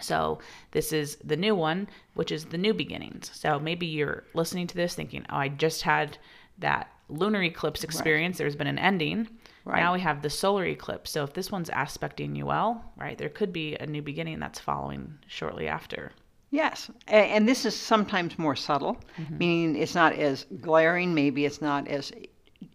So 0.02 0.38
this 0.72 0.92
is 0.92 1.16
the 1.24 1.36
new 1.36 1.54
one, 1.54 1.88
which 2.14 2.32
is 2.32 2.46
the 2.46 2.58
new 2.58 2.74
beginnings. 2.74 3.30
So 3.34 3.58
maybe 3.58 3.86
you're 3.86 4.24
listening 4.34 4.66
to 4.68 4.74
this 4.76 4.94
thinking, 4.94 5.24
"Oh, 5.30 5.36
I 5.36 5.48
just 5.48 5.82
had 5.82 6.18
that 6.58 6.90
lunar 7.08 7.42
eclipse 7.42 7.84
experience. 7.84 8.38
There's 8.38 8.56
been 8.56 8.66
an 8.66 8.78
ending. 8.78 9.28
Right. 9.64 9.78
Now 9.80 9.92
we 9.94 10.00
have 10.00 10.22
the 10.22 10.30
solar 10.30 10.64
eclipse. 10.64 11.10
So 11.10 11.22
if 11.24 11.34
this 11.34 11.52
one's 11.52 11.70
aspecting 11.72 12.34
you 12.34 12.46
well, 12.46 12.92
right, 12.96 13.16
there 13.16 13.28
could 13.28 13.52
be 13.52 13.76
a 13.76 13.86
new 13.86 14.02
beginning 14.02 14.40
that's 14.40 14.58
following 14.58 15.18
shortly 15.28 15.68
after. 15.68 16.12
Yes, 16.50 16.90
and 17.06 17.48
this 17.48 17.64
is 17.64 17.74
sometimes 17.74 18.38
more 18.38 18.56
subtle, 18.56 18.98
Mm-hmm. 19.18 19.38
meaning 19.38 19.76
it's 19.76 19.94
not 19.94 20.12
as 20.14 20.44
glaring. 20.60 21.14
Maybe 21.14 21.46
it's 21.46 21.62
not 21.62 21.88
as 21.88 22.12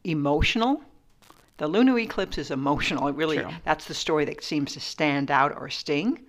emotional. 0.04 0.82
The 1.58 1.68
lunar 1.68 1.98
eclipse 2.00 2.38
is 2.38 2.52
emotional. 2.52 3.08
It 3.08 3.16
really 3.16 3.38
True. 3.38 3.52
that's 3.64 3.86
the 3.86 3.94
story 3.94 4.26
that 4.26 4.44
seems 4.44 4.74
to 4.74 4.80
stand 4.80 5.30
out 5.32 5.56
or 5.58 5.70
sting. 5.70 6.26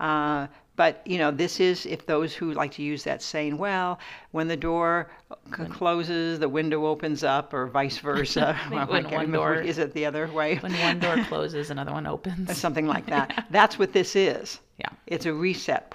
Uh, 0.00 0.46
but 0.76 1.06
you 1.06 1.18
know, 1.18 1.30
this 1.30 1.60
is 1.60 1.84
if 1.84 2.06
those 2.06 2.34
who 2.34 2.52
like 2.54 2.72
to 2.72 2.82
use 2.82 3.04
that 3.04 3.20
saying, 3.20 3.58
well, 3.58 3.98
when 4.30 4.48
the 4.48 4.56
door 4.56 5.10
c- 5.54 5.64
closes, 5.66 6.38
the 6.38 6.48
window 6.48 6.86
opens 6.86 7.22
up, 7.22 7.52
or 7.52 7.66
vice 7.66 7.98
versa. 8.10 8.58
Well, 8.70 8.86
when 8.86 9.04
one 9.04 9.12
remember, 9.26 9.54
door- 9.56 9.62
is 9.62 9.76
it 9.78 9.92
the 9.92 10.06
other 10.06 10.26
way? 10.28 10.56
When 10.56 10.72
one 10.80 10.98
door 10.98 11.22
closes, 11.28 11.70
another 11.70 11.92
one 11.92 12.06
opens. 12.06 12.56
something 12.56 12.86
like 12.86 13.04
that. 13.06 13.46
That's 13.50 13.78
what 13.78 13.92
this 13.92 14.16
is. 14.16 14.60
Yeah. 14.78 14.88
It's 15.06 15.26
a 15.26 15.34
reset. 15.34 15.92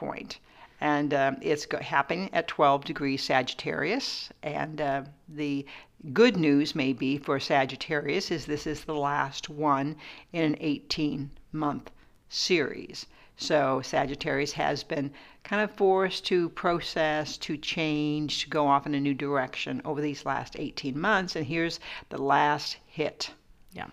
And 0.82 1.14
um, 1.16 1.38
it's 1.42 1.66
go- 1.66 1.80
happening 1.80 2.30
at 2.32 2.48
12 2.48 2.86
degrees 2.86 3.24
Sagittarius. 3.24 4.30
And 4.44 4.80
uh, 4.82 5.04
the 5.28 5.66
good 6.14 6.38
news, 6.38 6.76
maybe, 6.76 7.18
for 7.18 7.40
Sagittarius 7.40 8.30
is 8.30 8.46
this 8.46 8.68
is 8.68 8.84
the 8.84 8.94
last 8.94 9.50
one 9.50 9.96
in 10.32 10.44
an 10.44 10.58
18 10.60 11.32
month 11.54 11.90
series. 12.30 13.08
So 13.38 13.82
Sagittarius 13.82 14.54
has 14.54 14.84
been 14.84 15.12
kind 15.44 15.62
of 15.62 15.72
forced 15.72 16.26
to 16.28 16.50
process, 16.50 17.38
to 17.38 17.58
change, 17.58 18.44
to 18.44 18.50
go 18.50 18.68
off 18.68 18.86
in 18.86 18.96
a 18.96 19.00
new 19.00 19.14
direction 19.14 19.82
over 19.84 20.02
these 20.02 20.26
last 20.26 20.56
18 20.58 21.00
months. 21.00 21.36
And 21.36 21.46
here's 21.46 21.80
the 22.10 22.22
last 22.22 22.78
hit. 22.86 23.32
Yeah. 23.74 23.88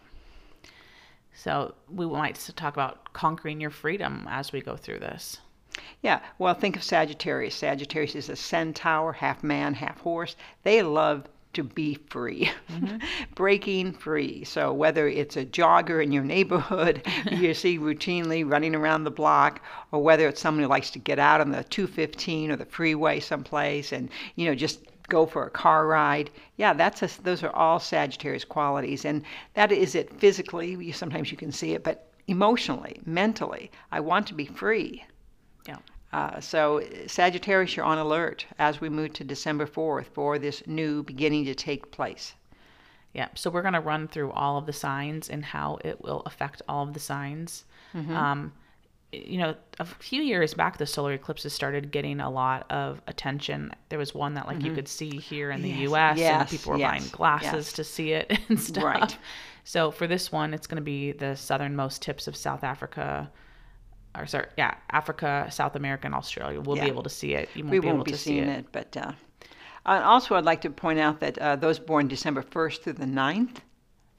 So 1.34 1.75
we 1.90 2.06
might 2.06 2.37
talk 2.56 2.75
about 2.75 3.12
conquering 3.12 3.61
your 3.61 3.70
freedom 3.70 4.26
as 4.30 4.52
we 4.52 4.61
go 4.61 4.76
through 4.76 5.00
this. 5.00 5.38
Yeah, 6.02 6.20
well, 6.38 6.54
think 6.54 6.76
of 6.76 6.84
Sagittarius. 6.84 7.54
Sagittarius 7.54 8.14
is 8.14 8.28
a 8.28 8.37
centaur, 8.37 9.14
half 9.14 9.42
man, 9.42 9.75
half 9.75 10.00
horse. 10.00 10.37
They 10.62 10.82
love 10.82 11.26
to 11.54 11.62
be 11.62 11.94
free, 12.09 12.50
mm-hmm. 12.71 12.97
breaking 13.35 13.92
free. 13.92 14.44
So 14.44 14.73
whether 14.73 15.09
it's 15.09 15.37
a 15.37 15.44
jogger 15.44 16.02
in 16.02 16.12
your 16.12 16.25
neighborhood 16.25 17.02
you 17.30 17.54
see 17.54 17.78
routinely 17.78 18.49
running 18.49 18.75
around 18.75 19.04
the 19.04 19.11
block, 19.11 19.61
or 19.90 20.02
whether 20.02 20.28
it's 20.28 20.40
someone 20.40 20.62
who 20.62 20.68
likes 20.68 20.90
to 20.90 20.99
get 20.99 21.18
out 21.18 21.40
on 21.40 21.50
the 21.50 21.64
215 21.64 22.50
or 22.50 22.56
the 22.56 22.64
freeway 22.64 23.21
someplace 23.21 23.92
and 23.92 24.09
you 24.37 24.47
know 24.47 24.54
just 24.54 24.80
go 25.09 25.26
for 25.26 25.47
a 25.47 25.50
car 25.50 25.87
ride. 25.87 26.30
Yeah, 26.56 26.73
that's 26.73 27.02
a, 27.02 27.23
those 27.23 27.42
are 27.42 27.54
all 27.54 27.78
Sagittarius 27.78 28.44
qualities, 28.44 29.04
and 29.04 29.23
that 29.54 29.73
is 29.73 29.94
it 29.94 30.18
physically. 30.18 30.71
You, 30.71 30.92
sometimes 30.92 31.30
you 31.30 31.37
can 31.37 31.52
see 31.52 31.73
it, 31.73 31.85
but 31.85 32.09
emotionally, 32.28 33.00
mentally, 33.04 33.71
I 33.90 34.00
want 34.00 34.26
to 34.28 34.35
be 34.35 34.47
free. 34.47 35.04
Yeah. 35.66 35.76
Uh, 36.12 36.40
so, 36.40 36.83
Sagittarius, 37.07 37.75
you're 37.75 37.87
on 37.87 37.99
alert 37.99 38.45
as 38.59 38.81
we 38.81 38.88
move 38.88 39.14
to 39.14 39.25
December 39.25 39.66
4th 39.66 40.07
for 40.07 40.38
this 40.38 40.62
new 40.66 41.02
beginning 41.02 41.47
to 41.47 41.54
take 41.54 41.90
place. 41.90 42.35
Yeah. 43.14 43.28
So 43.35 43.50
we're 43.50 43.62
going 43.62 43.75
to 43.75 43.81
run 43.81 44.09
through 44.09 44.31
all 44.33 44.57
of 44.57 44.66
the 44.66 44.73
signs 44.73 45.28
and 45.28 45.45
how 45.45 45.78
it 45.85 46.02
will 46.02 46.23
affect 46.25 46.62
all 46.69 46.83
of 46.83 46.95
the 46.95 47.00
signs. 47.00 47.64
Um, 48.16 48.52
you 49.12 49.37
know, 49.37 49.54
a 49.78 49.85
few 49.85 50.23
years 50.23 50.54
back, 50.54 50.78
the 50.78 50.87
solar 50.87 51.12
eclipses 51.12 51.52
started 51.52 51.90
getting 51.90 52.21
a 52.21 52.31
lot 52.31 52.71
of 52.71 53.02
attention. 53.07 53.71
There 53.90 53.99
was 53.99 54.14
one 54.14 54.33
that, 54.35 54.47
like, 54.47 54.62
you 54.62 54.75
could 54.75 54.88
see 54.88 55.19
here 55.19 55.50
in 55.50 55.61
the 55.61 55.69
Yes, 55.69 55.81
U.S., 55.81 56.19
and 56.21 56.49
people 56.49 56.73
were 56.73 56.78
yes, 56.78 56.90
buying 56.90 57.11
glasses 57.12 57.66
yes. 57.66 57.73
to 57.75 57.85
see 57.85 58.12
it 58.12 58.38
and 58.49 58.59
stuff. 58.59 58.85
Right. 58.85 59.19
So 59.64 59.90
for 59.90 60.07
this 60.07 60.33
one, 60.33 60.54
it's 60.54 60.66
going 60.66 60.76
to 60.76 60.83
be 60.83 61.12
the 61.12 61.37
southernmost 61.37 62.00
tips 62.00 62.26
of 62.26 62.35
South 62.35 62.64
Africa, 62.64 63.31
or 64.16 64.26
sorry, 64.26 64.47
yeah, 64.59 64.75
Africa, 64.90 65.47
South 65.50 65.76
America, 65.76 66.07
and 66.07 66.14
Australia. 66.14 66.61
We'll 66.61 66.76
Yeah. 66.76 66.85
be 66.85 66.88
able 66.88 67.02
to 67.02 67.11
see 67.11 67.35
it. 67.35 67.49
You 67.54 67.64
won't 67.64 67.71
we 67.73 67.78
be 67.81 67.87
won't 67.87 67.97
able 67.97 68.04
be 68.04 68.11
to 68.12 68.19
see 68.19 68.25
seeing 68.31 68.45
it. 68.49 68.59
it, 68.61 68.66
but 68.73 68.97
uh, 68.97 69.12
also 69.87 70.35
I'd 70.35 70.45
like 70.45 70.61
to 70.62 70.71
point 70.71 70.99
out 70.99 71.21
that 71.21 71.38
uh, 71.38 71.57
those 71.57 71.78
born 71.78 72.09
December 72.09 72.42
1st 72.42 72.83
through 72.83 72.92
the 72.95 73.07
9th, 73.07 73.59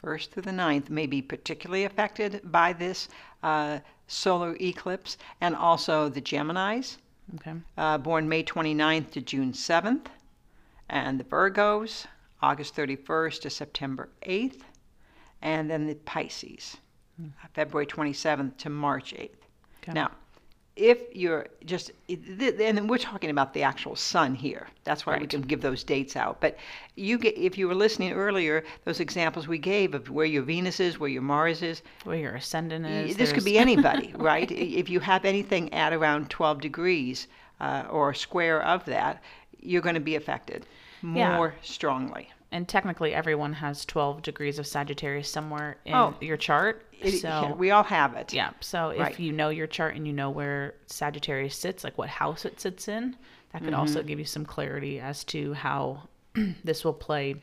1st 0.04 0.30
through 0.32 0.44
the 0.44 0.52
9th, 0.52 0.90
may 0.90 1.06
be 1.06 1.22
particularly 1.22 1.86
affected 1.86 2.42
by 2.44 2.74
this 2.74 3.08
uh, 3.44 3.80
solar 4.08 4.56
eclipse, 4.60 5.18
and 5.42 5.56
also 5.56 6.10
the 6.10 6.22
Geminis, 6.22 6.98
Okay. 7.36 7.54
uh, 7.78 7.98
born 8.00 8.28
May 8.28 8.44
29th 8.44 9.12
to 9.12 9.22
June 9.22 9.54
7th, 9.54 10.08
and 10.90 11.20
the 11.20 11.24
Virgos, 11.24 12.06
August 12.42 12.76
31st 12.76 13.42
to 13.42 13.50
September 13.50 14.10
8th, 14.24 14.62
and 15.42 15.70
then 15.70 15.88
the 15.88 15.96
Pisces, 15.96 16.78
February 17.54 17.86
27th 17.86 18.58
to 18.58 18.70
March 18.70 19.14
8th. 19.14 19.43
Okay. 19.84 19.94
Now, 19.94 20.12
if 20.76 21.00
you're 21.14 21.46
just, 21.66 21.92
and 22.10 22.90
we're 22.90 22.98
talking 22.98 23.30
about 23.30 23.54
the 23.54 23.62
actual 23.62 23.96
sun 23.96 24.34
here. 24.34 24.68
That's 24.86 25.06
why 25.06 25.20
we 25.20 25.28
can 25.28 25.42
give 25.42 25.62
those 25.62 25.84
dates 25.84 26.16
out. 26.16 26.42
But 26.42 26.58
you 26.96 27.20
get, 27.20 27.38
if 27.38 27.60
you 27.60 27.68
were 27.68 27.76
listening 27.76 28.14
earlier, 28.14 28.64
those 28.84 29.00
examples 29.00 29.48
we 29.48 29.60
gave 29.60 29.94
of 29.94 30.10
where 30.10 30.26
your 30.26 30.42
Venus 30.42 30.80
is, 30.80 30.98
where 31.00 31.10
your 31.12 31.22
Mars 31.22 31.62
is, 31.62 31.84
Where 32.06 32.18
your 32.18 32.34
ascendant 32.36 32.88
is. 32.88 33.16
this 33.16 33.32
could 33.32 33.46
be 33.46 33.60
anybody, 33.60 34.14
right? 34.18 34.50
If 34.52 34.90
you 34.90 35.00
have 35.02 35.26
anything 35.26 35.72
at 35.74 35.94
around 35.94 36.32
12 36.32 36.62
degrees 36.62 37.28
uh, 37.60 37.84
or 37.92 38.10
a 38.10 38.16
square 38.16 38.64
of 38.64 38.84
that, 38.86 39.22
you're 39.62 39.82
going 39.84 39.96
to 39.96 40.02
be 40.02 40.16
affected 40.16 40.66
Yeah. 41.04 41.36
more 41.38 41.54
strongly. 41.62 42.33
And 42.54 42.68
technically, 42.70 43.14
everyone 43.14 43.54
has 43.54 43.84
12 43.86 44.22
degrees 44.22 44.60
of 44.60 44.66
Sagittarius 44.68 45.30
somewhere 45.30 45.78
in 45.86 45.94
Oh. 45.94 46.16
your 46.22 46.38
chart. 46.38 46.86
It- 47.02 47.20
so 47.20 47.54
we 47.58 47.72
all 47.72 47.84
have 47.84 48.14
it. 48.16 48.32
Yeah. 48.34 48.52
So 48.62 48.90
if 48.90 49.00
Right. 49.00 49.20
you 49.20 49.32
know 49.34 49.50
your 49.50 49.68
chart 49.68 49.96
and 49.96 50.08
you 50.08 50.14
know 50.14 50.30
where 50.30 50.76
Sagittarius 50.86 51.56
sits, 51.58 51.84
like 51.84 51.98
what 51.98 52.10
house 52.10 52.46
it 52.46 52.62
sits 52.62 52.88
in, 52.88 53.18
that 53.52 53.64
could 53.64 53.74
also 53.74 54.00
Mm-hmm. 54.00 54.08
give 54.08 54.20
you 54.20 54.26
some 54.26 54.46
clarity 54.46 55.00
as 55.00 55.24
to 55.26 55.54
how 55.54 56.08
this 56.64 56.86
will 56.86 56.94
play 56.94 57.36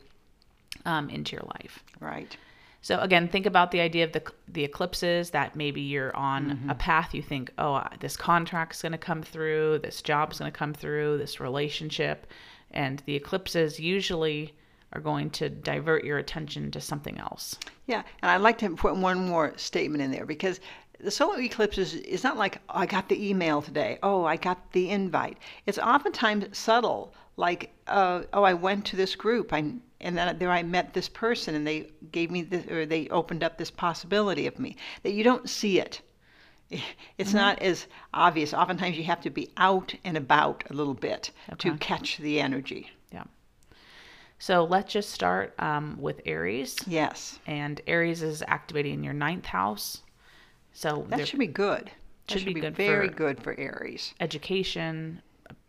um, 0.86 1.10
into 1.10 1.36
your 1.36 1.44
life. 1.60 1.84
Right. 2.00 2.36
So 2.82 2.98
again, 3.00 3.28
think 3.28 3.44
about 3.44 3.70
the 3.72 3.80
idea 3.80 4.04
of 4.04 4.12
the 4.12 4.22
the 4.48 4.64
eclipses 4.64 5.30
that 5.30 5.54
maybe 5.54 5.82
you're 5.82 6.16
on 6.16 6.42
Mm-hmm. 6.50 6.70
a 6.70 6.74
path 6.74 7.12
you 7.14 7.20
think, 7.22 7.50
"Oh, 7.58 7.82
this 8.00 8.16
contract's 8.16 8.80
going 8.80 8.92
to 8.92 8.98
come 8.98 9.22
through, 9.22 9.80
this 9.80 10.00
job's 10.00 10.38
going 10.38 10.50
to 10.50 10.58
come 10.58 10.72
through, 10.72 11.18
this 11.18 11.40
relationship." 11.40 12.26
And 12.70 13.02
the 13.04 13.16
eclipses 13.16 13.78
usually 13.78 14.54
are 14.92 15.00
going 15.00 15.30
to 15.30 15.48
divert 15.48 16.04
your 16.04 16.18
attention 16.18 16.70
to 16.70 16.80
something 16.80 17.18
else. 17.18 17.56
Yeah, 17.86 18.02
and 18.22 18.30
I'd 18.30 18.40
like 18.40 18.58
to 18.58 18.74
put 18.74 18.96
one 18.96 19.28
more 19.28 19.52
statement 19.56 20.02
in 20.02 20.10
there 20.10 20.26
because 20.26 20.60
the 20.98 21.10
solar 21.10 21.40
eclipse 21.40 21.78
is, 21.78 21.94
is 21.94 22.24
not 22.24 22.36
like, 22.36 22.60
oh, 22.68 22.80
I 22.80 22.86
got 22.86 23.08
the 23.08 23.28
email 23.28 23.62
today. 23.62 23.98
Oh, 24.02 24.24
I 24.24 24.36
got 24.36 24.72
the 24.72 24.90
invite. 24.90 25.38
It's 25.66 25.78
oftentimes 25.78 26.56
subtle, 26.56 27.14
like, 27.36 27.72
uh, 27.86 28.22
oh, 28.32 28.42
I 28.42 28.52
went 28.52 28.84
to 28.86 28.96
this 28.96 29.14
group, 29.14 29.52
I, 29.52 29.72
and 30.00 30.16
then 30.16 30.38
there 30.38 30.50
I 30.50 30.62
met 30.62 30.92
this 30.92 31.08
person, 31.08 31.54
and 31.54 31.66
they 31.66 31.90
gave 32.12 32.30
me 32.30 32.42
this, 32.42 32.66
or 32.66 32.84
they 32.84 33.08
opened 33.08 33.42
up 33.42 33.56
this 33.56 33.70
possibility 33.70 34.46
of 34.46 34.58
me. 34.58 34.76
That 35.02 35.12
you 35.12 35.24
don't 35.24 35.48
see 35.48 35.78
it. 35.78 36.02
It's 37.18 37.34
not 37.34 37.60
as 37.60 37.86
obvious. 38.14 38.54
Oftentimes 38.54 38.96
you 38.96 39.02
have 39.04 39.20
to 39.22 39.30
be 39.30 39.50
out 39.56 39.92
and 40.04 40.16
about 40.16 40.62
a 40.70 40.72
little 40.72 40.94
bit 40.94 41.32
to 41.58 41.76
catch 41.78 42.18
the 42.18 42.40
energy. 42.40 42.90
Yeah. 43.10 43.24
So 44.40 44.64
let's 44.64 44.92
just 44.92 45.10
start 45.10 45.54
um, 45.60 45.96
with 46.00 46.20
Aries. 46.26 46.76
Yes, 46.88 47.38
And 47.46 47.80
Aries 47.86 48.22
is 48.22 48.42
activating 48.48 49.04
your 49.04 49.12
ninth 49.14 49.46
house. 49.46 50.02
So 50.72 51.06
that 51.10 51.28
should 51.28 51.38
be 51.38 51.46
good. 51.46 51.90
That 52.28 52.38
Should 52.38 52.46
be 52.46 52.54
good 52.54 52.76
very 52.76 53.08
good 53.08 53.42
for 53.42 53.54
Aries. 53.58 54.14
education, 54.20 55.20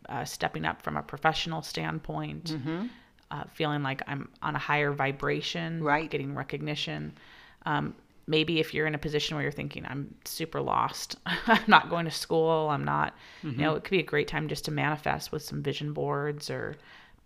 uh, 0.09 0.25
stepping 0.25 0.65
up 0.65 0.81
from 0.81 0.97
a 0.97 1.03
professional 1.03 1.61
standpoint, 1.61 2.45
Mm-hmm. 2.45 2.87
uh, 3.31 3.43
feeling 3.53 3.83
like 3.83 4.01
I'm 4.07 4.29
on 4.41 4.55
a 4.55 4.59
higher 4.59 4.91
vibration, 4.93 5.83
Right. 5.83 6.09
getting 6.09 6.35
recognition. 6.35 7.13
Um, 7.65 7.95
maybe 8.27 8.59
if 8.59 8.73
you're 8.73 8.87
in 8.87 8.95
a 8.95 8.99
position 8.99 9.35
where 9.35 9.43
you're 9.43 9.51
thinking, 9.51 9.85
I'm 9.85 10.15
super 10.25 10.61
lost, 10.61 11.17
I'm 11.25 11.63
not 11.67 11.89
going 11.89 12.05
to 12.05 12.11
school, 12.11 12.69
I'm 12.69 12.85
not, 12.85 13.15
you 13.43 13.49
Mm-hmm. 13.49 13.61
know, 13.63 13.75
it 13.75 13.83
could 13.83 13.91
be 13.91 13.99
a 13.99 14.03
great 14.03 14.27
time 14.27 14.47
just 14.47 14.65
to 14.65 14.71
manifest 14.71 15.31
with 15.31 15.43
some 15.43 15.61
vision 15.63 15.93
boards 15.93 16.49
or 16.49 16.77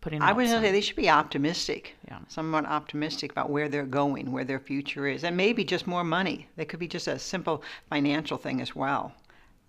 putting 0.06 0.22
I 0.22 0.30
out 0.30 0.36
would 0.36 0.48
some- 0.48 0.62
say 0.62 0.72
they 0.72 0.82
should 0.82 0.96
be 0.96 1.10
optimistic. 1.10 1.96
Yeah. 2.08 2.20
Somewhat 2.28 2.68
optimistic 2.68 3.32
about 3.32 3.50
where 3.50 3.68
they're 3.68 3.88
going, 3.88 4.32
where 4.32 4.44
their 4.44 4.60
future 4.60 5.08
is, 5.08 5.24
and 5.24 5.36
maybe 5.36 5.64
just 5.64 5.88
more 5.88 6.04
money. 6.04 6.48
There 6.58 6.66
could 6.68 6.80
be 6.80 6.88
just 6.88 7.08
a 7.08 7.18
simple 7.18 7.64
financial 7.90 8.38
thing 8.38 8.62
as 8.62 8.76
well. 8.76 9.14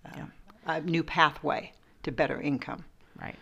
Uh, 0.05 0.26
A 0.66 0.81
new 0.83 1.02
pathway 1.02 1.73
to 2.02 2.12
better 2.12 2.38
income. 2.38 2.85
Right. 3.19 3.37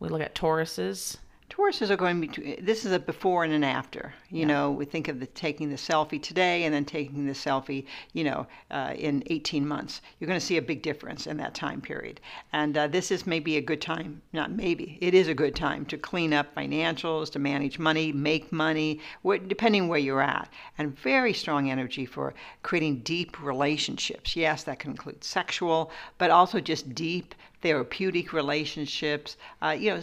We 0.00 0.08
look 0.08 0.20
at 0.20 0.34
Tauruses. 0.34 1.18
Tauruses 1.56 1.88
are 1.88 1.96
going 1.96 2.28
to 2.32 2.56
this 2.60 2.84
is 2.84 2.90
a 2.90 2.98
before 2.98 3.44
and 3.44 3.52
an 3.52 3.62
after. 3.62 4.12
You 4.28 4.44
know, 4.44 4.72
we 4.72 4.84
think 4.84 5.06
of 5.06 5.20
the 5.20 5.26
taking 5.26 5.70
the 5.70 5.76
selfie 5.76 6.20
today 6.20 6.64
and 6.64 6.74
then 6.74 6.84
taking 6.84 7.26
the 7.26 7.32
selfie, 7.32 7.84
you 8.12 8.24
know, 8.24 8.48
uh, 8.72 8.94
in 8.96 9.22
18 9.26 9.64
months. 9.64 10.00
You're 10.18 10.26
going 10.26 10.40
to 10.40 10.44
see 10.44 10.56
a 10.56 10.62
big 10.62 10.82
difference 10.82 11.28
in 11.28 11.36
that 11.36 11.54
time 11.54 11.80
period. 11.80 12.20
And 12.52 12.76
uh, 12.76 12.88
this 12.88 13.12
is 13.12 13.24
maybe 13.24 13.56
a 13.56 13.60
good 13.60 13.80
time, 13.80 14.20
not 14.32 14.50
maybe, 14.50 14.98
it 15.00 15.14
is 15.14 15.28
a 15.28 15.34
good 15.34 15.54
time 15.54 15.86
to 15.86 15.96
clean 15.96 16.32
up 16.32 16.52
financials, 16.56 17.30
to 17.30 17.38
manage 17.38 17.78
money, 17.78 18.10
make 18.10 18.50
money, 18.50 18.98
depending 19.46 19.86
where 19.86 20.00
you're 20.00 20.22
at. 20.22 20.48
And 20.76 20.98
very 20.98 21.32
strong 21.32 21.70
energy 21.70 22.04
for 22.04 22.34
creating 22.64 23.02
deep 23.02 23.40
relationships. 23.40 24.34
Yes, 24.34 24.64
that 24.64 24.80
can 24.80 24.90
include 24.90 25.22
sexual, 25.22 25.92
but 26.18 26.32
also 26.32 26.58
just 26.58 26.96
deep 26.96 27.32
therapeutic 27.62 28.32
relationships. 28.32 29.36
Uh, 29.62 29.76
you 29.78 29.90
know, 29.90 30.00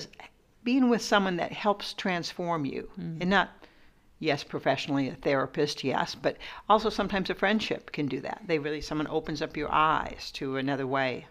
being 0.64 0.90
with 0.90 1.02
someone 1.02 1.38
that 1.38 1.52
helps 1.52 1.94
transform 1.94 2.66
you 2.66 2.90
and 2.98 3.30
not 3.30 3.50
yes 4.20 4.44
professionally 4.44 5.08
a 5.10 5.16
therapist 5.16 5.84
yes 5.84 6.14
but 6.16 6.38
also 6.70 6.90
sometimes 6.90 7.30
a 7.30 7.34
friendship 7.36 7.92
can 7.92 8.06
do 8.08 8.20
that 8.22 8.42
they 8.46 8.60
really 8.60 8.82
someone 8.82 9.08
opens 9.08 9.42
up 9.42 9.58
your 9.58 9.72
eyes 9.72 10.32
to 10.32 10.58
another 10.58 10.86
way 10.86 11.26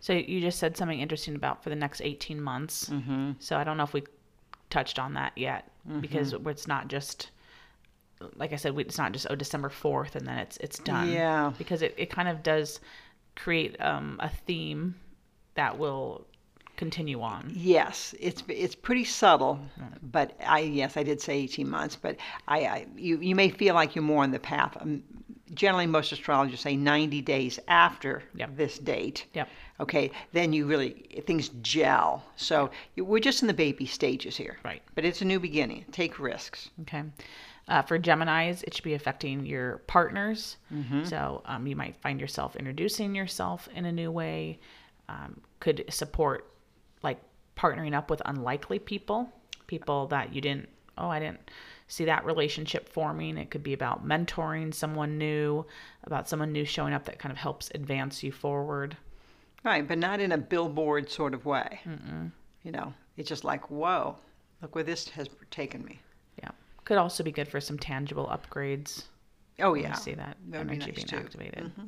So 0.00 0.14
you 0.14 0.40
just 0.40 0.58
said 0.58 0.76
something 0.76 0.98
interesting 0.98 1.34
about 1.34 1.62
for 1.62 1.68
the 1.68 1.76
next 1.76 2.00
18 2.00 2.40
months. 2.40 2.88
Mm-hmm. 2.88 3.32
So 3.38 3.56
I 3.56 3.64
don't 3.64 3.76
know 3.76 3.84
if 3.84 3.92
we 3.92 4.04
touched 4.70 4.98
on 4.98 5.14
that 5.14 5.32
yet 5.36 5.70
because 6.00 6.32
it's 6.32 6.66
not 6.66 6.88
just 6.88 7.30
like 8.36 8.52
I 8.52 8.56
said, 8.56 8.78
it's 8.78 8.98
not 8.98 9.12
just 9.12 9.26
oh 9.30 9.34
December 9.34 9.68
4th 9.68 10.14
and 10.14 10.26
then 10.26 10.38
it's 10.38 10.56
it's 10.58 10.78
done. 10.78 11.10
Yeah. 11.10 11.52
Because 11.58 11.82
it, 11.82 11.94
it 11.98 12.10
kind 12.10 12.28
of 12.28 12.42
does 12.42 12.80
create 13.36 13.80
um, 13.80 14.16
a 14.20 14.28
theme 14.28 14.94
that 15.54 15.78
will 15.78 16.26
continue 16.84 17.20
on. 17.20 17.52
yes 17.54 18.14
it's 18.18 18.42
it's 18.48 18.74
pretty 18.74 19.04
subtle 19.04 19.60
but 20.02 20.28
i 20.46 20.60
yes 20.60 20.96
i 20.96 21.02
did 21.02 21.20
say 21.20 21.34
18 21.40 21.68
months 21.68 21.94
but 21.94 22.16
i, 22.48 22.58
I 22.76 22.86
you, 22.96 23.18
you 23.20 23.34
may 23.34 23.50
feel 23.50 23.74
like 23.74 23.94
you're 23.94 24.02
more 24.14 24.22
on 24.22 24.30
the 24.30 24.38
path 24.38 24.76
um, 24.80 25.02
generally 25.52 25.86
most 25.86 26.10
astrologers 26.12 26.60
say 26.60 26.76
90 26.76 27.20
days 27.22 27.58
after 27.68 28.22
Yep. 28.34 28.56
this 28.56 28.78
date 28.78 29.26
Yep. 29.34 29.48
okay 29.80 30.10
then 30.32 30.54
you 30.54 30.64
really 30.66 30.90
things 31.26 31.50
gel 31.60 32.24
so 32.36 32.70
you, 32.94 33.04
we're 33.04 33.20
just 33.30 33.42
in 33.42 33.48
the 33.48 33.54
baby 33.66 33.84
stages 33.84 34.34
here 34.38 34.56
Right. 34.64 34.82
but 34.94 35.04
it's 35.04 35.20
a 35.20 35.26
new 35.26 35.38
beginning 35.38 35.84
take 35.92 36.18
risks 36.18 36.70
Okay. 36.82 37.02
Uh, 37.68 37.82
for 37.82 38.00
Geminis, 38.00 38.64
it 38.64 38.74
should 38.74 38.82
be 38.82 38.94
affecting 38.94 39.46
your 39.46 39.78
partners. 39.86 40.56
So 41.04 41.40
um, 41.44 41.68
you 41.68 41.76
might 41.76 41.94
find 42.02 42.20
yourself 42.20 42.56
introducing 42.56 43.14
yourself 43.14 43.68
in 43.76 43.84
a 43.84 43.92
new 43.92 44.10
way. 44.10 44.58
um, 45.08 45.40
could 45.60 45.84
support 45.88 46.49
partnering 47.60 47.94
up 47.94 48.08
with 48.08 48.22
unlikely 48.24 48.78
people, 48.78 49.30
people 49.66 50.06
that 50.06 50.34
you 50.34 50.40
didn't, 50.40 50.68
oh, 50.96 51.08
I 51.08 51.18
didn't 51.18 51.50
see 51.88 52.04
that 52.06 52.24
relationship 52.24 52.88
forming. 52.88 53.36
It 53.36 53.50
could 53.50 53.62
be 53.62 53.72
about 53.72 54.06
mentoring 54.06 54.72
someone 54.72 55.18
new, 55.18 55.66
about 56.04 56.28
someone 56.28 56.52
new 56.52 56.64
showing 56.64 56.94
up 56.94 57.04
that 57.04 57.18
kind 57.18 57.32
of 57.32 57.38
helps 57.38 57.70
advance 57.74 58.22
you 58.22 58.32
forward. 58.32 58.96
Right, 59.64 59.86
but 59.86 59.98
not 59.98 60.20
in 60.20 60.32
a 60.32 60.38
billboard 60.38 61.10
sort 61.10 61.34
of 61.34 61.44
way. 61.44 61.80
You 62.62 62.72
know, 62.72 62.94
it's 63.16 63.28
just 63.28 63.44
like, 63.44 63.70
whoa, 63.70 64.16
look 64.62 64.74
where 64.74 64.84
this 64.84 65.08
has 65.10 65.28
taken 65.50 65.84
me. 65.84 66.00
Yeah. 66.42 66.50
Could 66.84 66.96
also 66.96 67.22
be 67.22 67.32
good 67.32 67.48
for 67.48 67.60
some 67.60 67.78
tangible 67.78 68.26
upgrades. 68.26 69.04
Oh, 69.58 69.74
yeah. 69.74 69.92
see 69.92 70.14
that, 70.14 70.38
That 70.48 70.58
would 70.60 70.70
be 70.70 70.76
nice, 70.78 70.90
being 70.90 71.06
too. 71.06 71.16
Mm-hmm. 71.16 71.86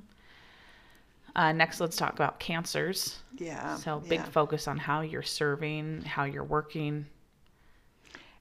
Uh, 1.34 1.52
next, 1.52 1.80
let's 1.80 1.96
talk 1.96 2.12
about 2.12 2.38
cancers. 2.38 3.18
Yeah. 3.38 3.76
So, 3.76 4.00
big 4.00 4.20
yeah. 4.20 4.24
focus 4.26 4.68
on 4.68 4.76
how 4.76 5.00
you're 5.00 5.22
serving, 5.22 6.02
how 6.02 6.24
you're 6.24 6.44
working. 6.44 7.06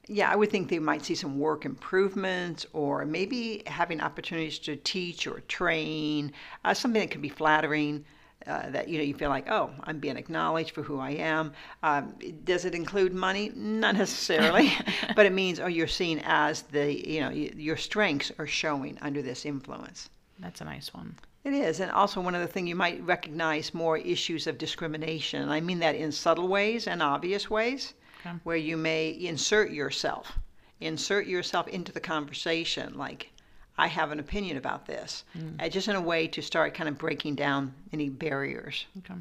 Yeah, 0.07 0.29
I 0.29 0.35
would 0.35 0.49
think 0.49 0.69
they 0.69 0.79
might 0.79 1.05
see 1.05 1.15
some 1.15 1.39
work 1.39 1.63
improvements 1.63 2.65
or 2.73 3.05
maybe 3.05 3.63
having 3.67 4.01
opportunities 4.01 4.59
to 4.59 4.75
teach 4.75 5.25
or 5.25 5.39
train, 5.41 6.33
uh, 6.65 6.73
something 6.73 7.01
that 7.01 7.11
could 7.11 7.21
be 7.21 7.29
flattering. 7.29 8.05
Uh, 8.47 8.71
that 8.71 8.89
you 8.89 8.97
know 8.97 9.03
you 9.03 9.13
feel 9.13 9.29
like 9.29 9.47
oh 9.51 9.69
I'm 9.83 9.99
being 9.99 10.17
acknowledged 10.17 10.71
for 10.71 10.81
who 10.81 10.99
I 10.99 11.11
am. 11.11 11.53
Um, 11.83 12.15
does 12.43 12.65
it 12.65 12.73
include 12.73 13.13
money? 13.13 13.51
Not 13.53 13.95
necessarily, 13.95 14.73
but 15.15 15.27
it 15.27 15.31
means 15.31 15.59
oh 15.59 15.67
you're 15.67 15.85
seen 15.85 16.19
as 16.25 16.63
the 16.63 17.07
you 17.07 17.21
know 17.21 17.29
your 17.29 17.77
strengths 17.77 18.31
are 18.39 18.47
showing 18.47 18.97
under 19.03 19.21
this 19.21 19.45
influence. 19.45 20.09
That's 20.41 20.61
a 20.61 20.65
nice 20.65 20.93
one. 20.93 21.15
It 21.43 21.53
is, 21.53 21.79
and 21.79 21.91
also 21.91 22.21
one 22.21 22.35
other 22.35 22.47
thing 22.47 22.67
you 22.67 22.75
might 22.75 23.01
recognize 23.03 23.73
more 23.73 23.97
issues 23.97 24.45
of 24.47 24.57
discrimination. 24.57 25.41
And 25.41 25.51
I 25.51 25.59
mean 25.59 25.79
that 25.79 25.95
in 25.95 26.11
subtle 26.11 26.47
ways 26.47 26.87
and 26.87 27.01
obvious 27.01 27.49
ways, 27.49 27.93
Okay. 28.25 28.35
where 28.43 28.57
you 28.57 28.77
may 28.77 29.09
insert 29.09 29.71
yourself, 29.71 30.33
insert 30.79 31.25
yourself 31.25 31.67
into 31.67 31.91
the 31.91 31.99
conversation. 31.99 32.95
Like, 32.95 33.31
I 33.77 33.87
have 33.87 34.11
an 34.11 34.19
opinion 34.19 34.57
about 34.57 34.85
this, 34.85 35.23
uh, 35.59 35.67
just 35.69 35.87
in 35.87 35.95
a 35.95 36.01
way 36.01 36.27
to 36.27 36.41
start 36.41 36.75
kind 36.75 36.87
of 36.87 36.99
breaking 36.99 37.33
down 37.35 37.73
any 37.91 38.09
barriers. 38.09 38.85
Okay. 38.99 39.15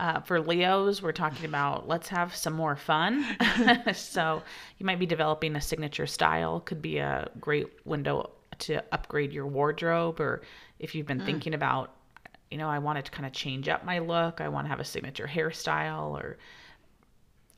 Uh, 0.00 0.20
for 0.20 0.40
Leos, 0.40 1.02
we're 1.02 1.10
talking 1.12 1.44
about 1.44 1.88
let's 1.88 2.08
have 2.08 2.34
some 2.34 2.52
more 2.52 2.76
fun. 2.76 3.24
so 3.94 4.42
you 4.78 4.86
might 4.86 4.98
be 4.98 5.06
developing 5.06 5.56
a 5.56 5.60
signature 5.60 6.06
style. 6.06 6.60
Could 6.60 6.80
be 6.82 6.98
a 6.98 7.28
great 7.40 7.66
window 7.84 8.30
to 8.60 8.82
upgrade 8.92 9.32
your 9.32 9.46
wardrobe, 9.46 10.20
or 10.20 10.42
if 10.78 10.94
you've 10.94 11.06
been 11.06 11.20
thinking 11.20 11.54
about, 11.54 11.94
you 12.50 12.58
know, 12.58 12.68
I 12.68 12.78
wanted 12.78 13.04
to 13.04 13.10
kind 13.10 13.26
of 13.26 13.32
change 13.32 13.68
up 13.68 13.84
my 13.84 13.98
look. 13.98 14.40
I 14.40 14.48
want 14.48 14.64
to 14.66 14.68
have 14.68 14.80
a 14.80 14.84
signature 14.84 15.26
hairstyle, 15.26 16.10
or 16.10 16.38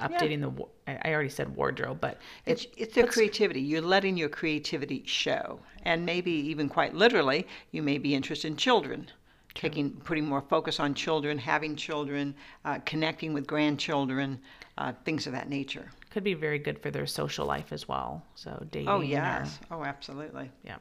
updating 0.00 0.40
the. 0.40 0.64
I 1.04 1.12
already 1.12 1.28
said 1.28 1.54
wardrobe, 1.54 2.00
but 2.00 2.18
It's, 2.46 2.64
it 2.64 2.74
it's 2.76 2.94
the 2.94 3.06
creativity. 3.06 3.60
You're 3.60 3.82
letting 3.82 4.16
your 4.16 4.28
creativity 4.28 5.04
show. 5.06 5.60
And 5.82 6.04
maybe 6.04 6.32
even 6.32 6.68
quite 6.68 6.94
literally, 6.94 7.46
you 7.70 7.82
may 7.82 7.98
be 7.98 8.14
interested 8.14 8.48
in 8.48 8.56
children. 8.56 9.10
Taking, 9.52 9.90
putting 9.90 10.26
more 10.26 10.42
focus 10.42 10.78
on 10.78 10.94
children, 10.94 11.36
having 11.36 11.74
children, 11.74 12.36
uh, 12.64 12.78
connecting 12.86 13.34
with 13.34 13.48
grandchildren, 13.48 14.40
uh, 14.78 14.92
things 15.04 15.26
of 15.26 15.32
that 15.32 15.48
nature. 15.48 15.90
could 16.10 16.22
be 16.22 16.34
very 16.34 16.58
good 16.58 16.78
for 16.78 16.90
their 16.90 17.06
social 17.06 17.46
life 17.46 17.72
as 17.72 17.88
well. 17.88 18.24
So 18.36 18.64
dating. 18.70 18.88
Oh 18.88 19.00
or- 19.00 19.04
yes. 19.04 19.58
Oh, 19.70 19.84
absolutely. 19.84 20.50
Yeah. 20.64 20.76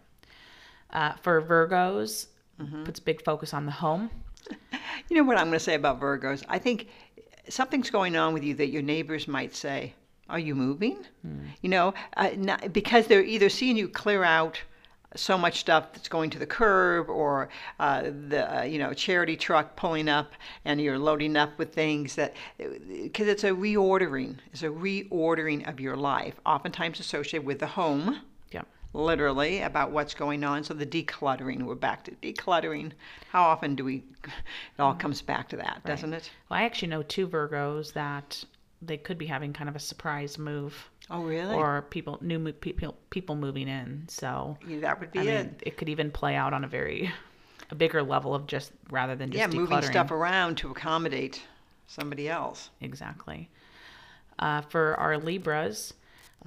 Uh, 0.92 1.14
for 1.22 1.42
Virgos, 1.42 2.28
Mm-hmm. 2.60 2.84
puts 2.84 3.00
big 3.00 3.24
focus 3.24 3.54
on 3.54 3.66
the 3.66 3.72
home. 3.72 4.10
You 5.10 5.16
know 5.16 5.24
what 5.24 5.38
I'm 5.38 5.46
going 5.46 5.54
to 5.58 5.60
say 5.64 5.76
about 5.76 6.00
Virgos? 6.00 6.44
I 6.50 6.60
think 6.60 6.88
something's 7.48 7.90
going 7.90 8.16
on 8.18 8.34
with 8.34 8.44
you 8.44 8.54
that 8.56 8.68
your 8.68 8.82
neighbors 8.82 9.28
might 9.28 9.56
say, 9.56 9.94
"Are 10.30 10.38
you 10.40 10.54
moving?" 10.56 10.98
You 11.62 11.70
know, 11.70 11.94
uh, 12.18 12.32
not, 12.36 12.74
because 12.74 13.08
they're 13.08 13.24
either 13.24 13.50
seeing 13.50 13.78
you 13.78 13.88
clear 13.88 14.24
out 14.24 14.62
so 15.16 15.38
much 15.38 15.60
stuff 15.62 15.94
that's 15.94 16.10
going 16.10 16.30
to 16.32 16.38
the 16.40 16.46
curb, 16.46 17.10
or 17.10 17.50
uh, 17.80 18.04
the 18.28 18.60
uh, 18.60 18.64
you 18.64 18.78
know 18.78 18.94
charity 18.94 19.36
truck 19.38 19.76
pulling 19.76 20.10
up 20.10 20.34
and 20.66 20.80
you're 20.82 21.00
loading 21.00 21.36
up 21.38 21.58
with 21.58 21.74
things 21.74 22.16
that 22.16 22.36
because 22.58 23.28
it's 23.28 23.44
a 23.46 23.52
reordering, 23.52 24.36
it's 24.52 24.64
a 24.64 24.68
reordering 24.70 25.68
of 25.68 25.80
your 25.80 25.96
life, 25.96 26.36
oftentimes 26.46 27.00
associated 27.00 27.46
with 27.48 27.60
the 27.60 27.68
home. 27.68 28.20
Literally 28.94 29.62
about 29.62 29.92
what's 29.92 30.14
going 30.14 30.44
on. 30.44 30.64
So 30.64 30.74
the 30.74 30.86
decluttering, 30.86 31.64
we're 31.64 31.76
back 31.76 32.04
to 32.06 32.12
decluttering. 32.12 32.92
How 33.30 33.44
often 33.44 33.76
do 33.76 33.84
we? 33.86 34.04
It 34.26 34.80
all 34.80 34.94
comes 34.96 35.22
back 35.22 35.50
to 35.50 35.58
that, 35.58 35.82
doesn't 35.86 36.14
it? 36.14 36.30
Well, 36.50 36.60
I 36.60 36.64
actually 36.64 36.90
know 36.90 37.04
two 37.04 37.28
Virgos 37.28 37.94
that 37.94 38.44
they 38.82 38.98
could 38.98 39.18
be 39.18 39.26
having 39.26 39.54
kind 39.54 39.70
of 39.70 39.76
a 39.76 39.80
surprise 39.80 40.38
move 40.38 40.90
Oh, 41.10 41.24
really? 41.24 41.56
or 41.56 41.82
people 41.90 42.18
new 42.22 42.40
mo- 42.40 42.52
people 42.54 42.96
people 43.10 43.36
moving 43.36 43.68
in. 43.68 44.06
So 44.08 44.58
Yeah, 44.66 44.80
that 44.82 45.00
would 45.00 45.12
be 45.12 45.20
I 45.20 45.24
it. 45.24 45.26
mean, 45.46 45.56
it 45.62 45.78
could 45.78 45.90
even 45.90 46.12
play 46.12 46.36
out 46.36 46.54
on 46.54 46.64
a 46.64 46.68
very 46.68 47.12
a 47.72 47.76
bigger 47.76 48.02
level 48.02 48.34
of 48.34 48.48
just 48.48 48.72
rather 48.90 49.16
than 49.16 49.32
just 49.32 49.40
yeah, 49.40 49.60
moving 49.60 49.82
stuff 49.82 50.12
around 50.12 50.58
to 50.60 50.72
accommodate 50.72 51.42
somebody 51.88 52.30
else. 52.30 52.70
Exactly. 52.82 53.50
Uh, 54.40 54.62
for 54.62 54.96
our 54.96 55.18
Libras, 55.18 55.94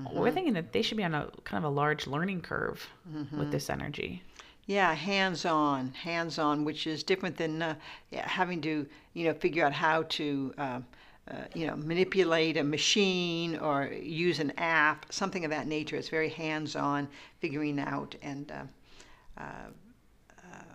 Mm-hmm. 0.01 0.19
we're 0.19 0.31
thinking 0.31 0.55
that 0.55 0.73
they 0.73 0.81
should 0.83 0.97
be 0.97 1.05
on 1.05 1.15
a 1.15 1.29
kind 1.45 1.63
of 1.65 1.71
a 1.71 1.75
large 1.75 2.07
learning 2.07 2.41
curve 2.41 2.89
Mm-hmm. 3.11 3.39
with 3.39 3.51
this 3.53 3.69
energy. 3.69 4.23
Yeah, 4.67 4.95
hands-on, 4.95 5.93
hands-on, 5.93 6.65
which 6.65 6.87
is 6.87 7.03
different 7.03 7.37
than 7.37 7.61
uh, 7.61 7.75
having 8.13 8.61
to, 8.63 8.87
you 9.13 9.25
know, 9.25 9.35
figure 9.35 9.67
out 9.67 9.73
how 9.73 10.05
to, 10.05 10.55
uh, 10.57 10.81
uh, 11.29 11.35
you 11.55 11.67
know, 11.67 11.75
manipulate 11.77 12.57
a 12.57 12.63
machine 12.63 13.59
or 13.59 13.87
use 13.87 14.39
an 14.39 14.53
app, 14.59 15.13
something 15.13 15.45
of 15.45 15.51
that 15.51 15.67
nature. 15.67 15.97
It's 15.97 16.09
very 16.09 16.29
hands-on, 16.29 17.09
figuring 17.41 17.81
out, 17.81 18.15
and 18.23 18.53
uh, 18.53 18.63
uh, 19.37 19.43
uh, 20.39 20.75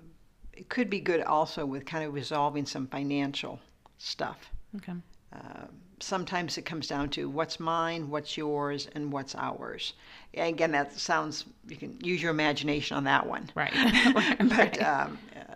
it 0.54 0.68
could 0.68 0.90
be 0.90 1.00
good 1.00 1.22
also 1.22 1.66
with 1.66 1.86
kind 1.86 2.04
of 2.04 2.14
resolving 2.14 2.66
some 2.66 2.88
financial 2.88 3.60
stuff. 3.98 4.52
Okay. 4.76 4.94
Uh, 5.34 5.66
sometimes 6.00 6.58
it 6.58 6.64
comes 6.64 6.88
down 6.88 7.10
to 7.10 7.30
what's 7.30 7.60
mine, 7.60 8.10
what's 8.10 8.38
yours, 8.38 8.88
and 8.94 9.12
what's 9.12 9.36
ours. 9.36 9.94
And 10.34 10.50
again, 10.50 10.72
that 10.72 10.94
sounds 10.94 11.46
you 11.68 11.76
can 11.78 11.98
use 12.02 12.22
your 12.22 12.32
imagination 12.32 12.98
on 12.98 13.04
that 13.06 13.26
one. 13.28 13.50
Right. 13.56 13.74
but 14.40 14.52
Right. 14.58 14.82
um, 14.84 15.18
uh, 15.36 15.56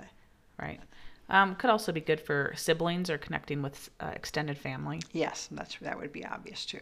Right. 0.60 0.80
Um, 1.30 1.56
could 1.56 1.70
also 1.70 1.92
be 1.92 2.02
good 2.02 2.20
for 2.20 2.54
siblings 2.56 3.10
or 3.10 3.18
connecting 3.18 3.62
with 3.62 3.90
uh, 4.00 4.12
extended 4.14 4.58
family. 4.58 5.00
yes, 5.14 5.48
that's 5.52 5.78
that 5.80 5.98
would 5.98 6.12
be 6.12 6.26
obvious 6.26 6.66
too. 6.66 6.80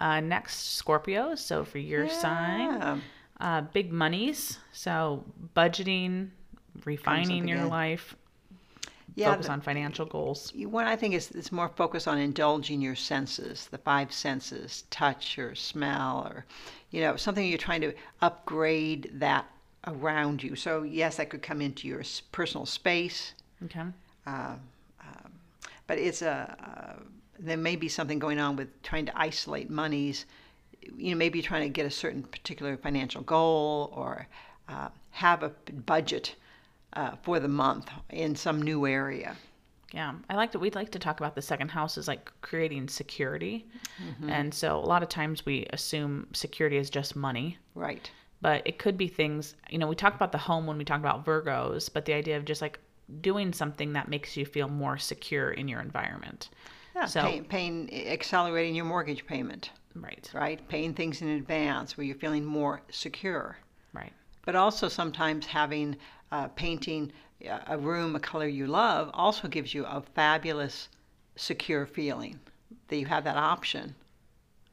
Uh, 0.00 0.20
next, 0.20 0.74
Scorpio. 0.76 1.34
So 1.34 1.64
for 1.64 1.78
your 1.78 2.08
sign, 2.08 3.02
uh, 3.40 3.60
big 3.72 3.92
monies. 3.92 4.58
So 4.72 5.24
budgeting, 5.54 6.30
refining 6.84 7.46
your 7.48 7.58
again. 7.58 7.70
life, 7.70 8.16
Yeah, 9.16 9.32
focus 9.32 9.46
the- 9.46 9.52
on 9.52 9.60
financial 9.62 10.06
goals. 10.06 10.52
What 10.54 10.86
I 10.86 10.94
think 10.94 11.14
is 11.14 11.30
it's 11.32 11.50
more 11.50 11.70
focused 11.70 12.06
on 12.06 12.18
indulging 12.18 12.80
your 12.82 12.94
senses, 12.94 13.66
the 13.70 13.78
five 13.78 14.12
senses, 14.12 14.84
touch 14.90 15.38
or 15.38 15.54
smell, 15.54 16.24
or 16.30 16.44
you 16.90 17.00
know 17.00 17.16
something 17.16 17.44
you're 17.48 17.58
trying 17.58 17.80
to 17.80 17.94
upgrade 18.20 19.10
that 19.14 19.46
around 19.86 20.42
you. 20.42 20.54
So 20.54 20.82
yes, 20.82 21.16
that 21.16 21.30
could 21.30 21.42
come 21.42 21.60
into 21.62 21.88
your 21.88 22.02
personal 22.30 22.66
space, 22.66 23.32
Okay. 23.64 23.84
uh, 24.26 24.56
um, 25.00 25.32
but 25.86 25.98
it's 25.98 26.20
a 26.22 26.54
uh, 26.98 27.02
there 27.38 27.56
may 27.56 27.76
be 27.76 27.88
something 27.88 28.18
going 28.18 28.38
on 28.38 28.54
with 28.56 28.68
trying 28.82 29.06
to 29.06 29.18
isolate 29.18 29.70
monies. 29.70 30.26
You 30.96 31.10
know, 31.12 31.16
maybe 31.16 31.38
you're 31.38 31.46
trying 31.48 31.62
to 31.62 31.68
get 31.68 31.86
a 31.86 31.90
certain 31.90 32.22
particular 32.22 32.76
financial 32.76 33.22
goal 33.22 33.90
or 33.94 34.26
uh, 34.68 34.88
have 35.10 35.42
a 35.42 35.50
budget 35.72 36.34
uh, 36.96 37.12
for 37.22 37.38
the 37.40 37.48
month 37.48 37.88
in 38.10 38.34
some 38.34 38.60
new 38.62 38.86
area. 38.86 39.36
Yeah, 39.92 40.14
I 40.28 40.34
like 40.34 40.50
that. 40.52 40.58
We'd 40.58 40.74
like 40.74 40.90
to 40.92 40.98
talk 40.98 41.20
about 41.20 41.34
the 41.36 41.42
second 41.42 41.70
house 41.70 41.96
is 41.96 42.08
like 42.08 42.30
creating 42.40 42.88
security, 42.88 43.66
Mm-hmm. 44.02 44.28
and 44.30 44.52
so 44.52 44.76
a 44.78 44.84
lot 44.84 45.02
of 45.02 45.08
times 45.08 45.46
we 45.46 45.66
assume 45.72 46.26
security 46.34 46.76
is 46.76 46.90
just 46.90 47.16
money, 47.16 47.56
Right. 47.74 48.10
but 48.42 48.62
it 48.66 48.78
could 48.78 48.98
be 48.98 49.08
things. 49.08 49.54
You 49.70 49.78
know, 49.78 49.86
we 49.86 49.94
talk 49.94 50.14
about 50.14 50.32
the 50.32 50.38
home 50.38 50.66
when 50.66 50.76
we 50.76 50.84
talk 50.84 51.00
about 51.00 51.24
Virgos, 51.24 51.88
but 51.92 52.04
the 52.04 52.12
idea 52.12 52.36
of 52.36 52.44
just 52.44 52.60
like 52.60 52.78
doing 53.20 53.52
something 53.52 53.92
that 53.94 54.08
makes 54.08 54.36
you 54.36 54.44
feel 54.44 54.68
more 54.68 54.98
secure 54.98 55.52
in 55.52 55.68
your 55.68 55.80
environment. 55.80 56.50
Yeah, 56.94 57.06
So- 57.06 57.22
paying, 57.22 57.44
paying, 57.44 58.08
accelerating 58.08 58.74
your 58.74 58.84
mortgage 58.86 59.24
payment, 59.26 59.70
Right. 59.94 60.28
right? 60.34 60.66
Paying 60.68 60.92
things 60.94 61.22
in 61.22 61.28
advance 61.28 61.96
where 61.96 62.04
you're 62.04 62.16
feeling 62.16 62.44
more 62.44 62.82
secure. 62.90 63.56
Right. 63.94 64.12
But 64.44 64.56
also 64.56 64.88
sometimes 64.88 65.46
having 65.46 65.96
uh, 66.32 66.48
painting 66.48 67.12
uh, 67.48 67.58
a 67.66 67.78
room 67.78 68.16
a 68.16 68.20
color 68.20 68.46
you 68.48 68.66
love 68.66 69.10
also 69.14 69.48
gives 69.48 69.72
you 69.74 69.84
a 69.84 70.02
fabulous, 70.14 70.88
secure 71.36 71.86
feeling 71.86 72.38
that 72.88 72.96
you 72.96 73.06
have 73.06 73.24
that 73.24 73.36
option. 73.36 73.94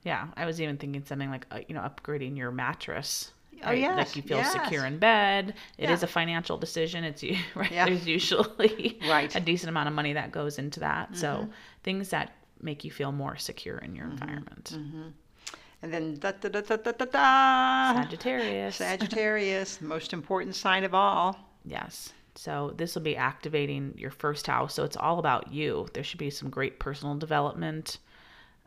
Yeah, 0.03 0.27
I 0.35 0.45
was 0.45 0.59
even 0.61 0.77
thinking 0.77 1.03
something 1.05 1.29
like 1.29 1.45
uh, 1.51 1.59
you 1.67 1.75
know 1.75 1.81
upgrading 1.81 2.37
your 2.37 2.51
mattress 2.51 3.31
Oh, 3.65 3.67
right? 3.67 3.79
yes, 3.79 3.97
Like 3.97 4.15
you 4.17 4.21
feel 4.23 4.37
yes. 4.39 4.51
secure 4.51 4.85
in 4.85 4.97
bed. 4.97 5.53
It 5.77 5.89
is 5.89 6.01
Yeah. 6.01 6.05
a 6.05 6.07
financial 6.07 6.57
decision. 6.57 7.05
It's 7.05 7.23
right. 7.55 7.71
Yeah. 7.71 7.85
There's 7.85 8.05
usually 8.05 8.99
Right. 9.07 9.29
Mm-hmm. 9.29 9.37
a 9.37 9.41
decent 9.41 9.69
amount 9.69 9.87
of 9.87 9.93
money 9.93 10.11
that 10.13 10.31
goes 10.33 10.59
into 10.59 10.81
that. 10.81 11.15
So 11.15 11.47
things 11.83 12.09
that 12.09 12.33
make 12.61 12.83
you 12.83 12.91
feel 12.91 13.11
more 13.13 13.37
secure 13.37 13.77
in 13.77 13.95
your 13.95 14.05
environment. 14.07 14.77
And 15.83 15.93
then 15.93 16.15
da 16.15 16.31
da 16.31 16.47
da 16.47 16.61
da 16.61 16.77
da 16.77 16.91
da 16.93 17.05
da. 17.05 18.01
Sagittarius. 18.01 18.77
Sagittarius, 18.77 19.81
most 19.81 20.13
important 20.13 20.55
sign 20.55 20.85
of 20.85 20.95
all. 20.95 21.37
Yes. 21.65 22.13
So 22.35 22.73
this 22.77 22.95
will 22.95 23.01
be 23.01 23.17
activating 23.17 23.93
your 23.97 24.09
first 24.09 24.47
house. 24.47 24.73
So 24.73 24.85
it's 24.85 24.95
all 24.95 25.19
about 25.19 25.51
you. 25.51 25.87
There 25.93 26.03
should 26.03 26.19
be 26.19 26.29
some 26.29 26.49
great 26.49 26.79
personal 26.79 27.15
development. 27.15 27.99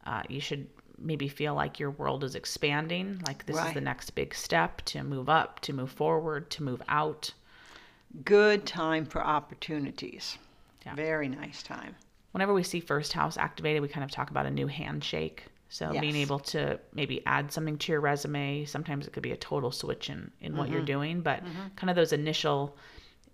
Uh, 0.05 0.23
you 0.29 0.41
should 0.41 0.67
maybe 0.99 1.27
feel 1.27 1.55
like 1.55 1.81
your 1.81 1.91
world 1.93 2.23
is 2.23 2.35
expanding, 2.35 3.21
like 3.27 3.47
this 3.47 3.57
is 3.57 3.73
the 3.73 3.81
next 3.81 4.11
big 4.11 4.35
step 4.35 4.83
to 4.83 5.03
move 5.03 5.31
up, 5.31 5.61
to 5.61 5.73
move 5.73 5.91
forward, 5.91 6.51
to 6.51 6.63
move 6.63 6.83
out. 6.89 7.33
Good 8.25 8.67
time 8.67 9.07
for 9.07 9.25
opportunities. 9.25 10.37
Yeah. 10.85 10.95
Very 10.95 11.29
nice 11.29 11.63
time. 11.63 11.97
Whenever 12.33 12.53
we 12.53 12.63
see 12.63 12.81
first 12.81 13.15
house 13.15 13.39
activated, 13.39 13.81
we 13.81 13.89
kind 13.89 14.05
of 14.05 14.11
talk 14.11 14.31
about 14.31 14.47
a 14.47 14.51
new 14.51 14.67
handshake. 14.67 15.47
So 15.69 15.91
being 15.99 16.17
able 16.17 16.39
to 16.39 16.79
maybe 16.95 17.23
add 17.27 17.53
something 17.53 17.77
to 17.79 17.93
your 17.93 18.01
resume. 18.01 18.65
Sometimes 18.67 19.07
it 19.07 19.13
could 19.13 19.23
be 19.23 19.33
a 19.33 19.37
total 19.37 19.73
switch 19.73 20.11
in, 20.11 20.31
in 20.41 20.57
what 20.57 20.71
you're 20.71 20.83
doing, 20.83 21.23
but 21.23 21.43
kind 21.75 21.91
of 21.91 21.97
those 21.97 22.13
initial, 22.13 22.77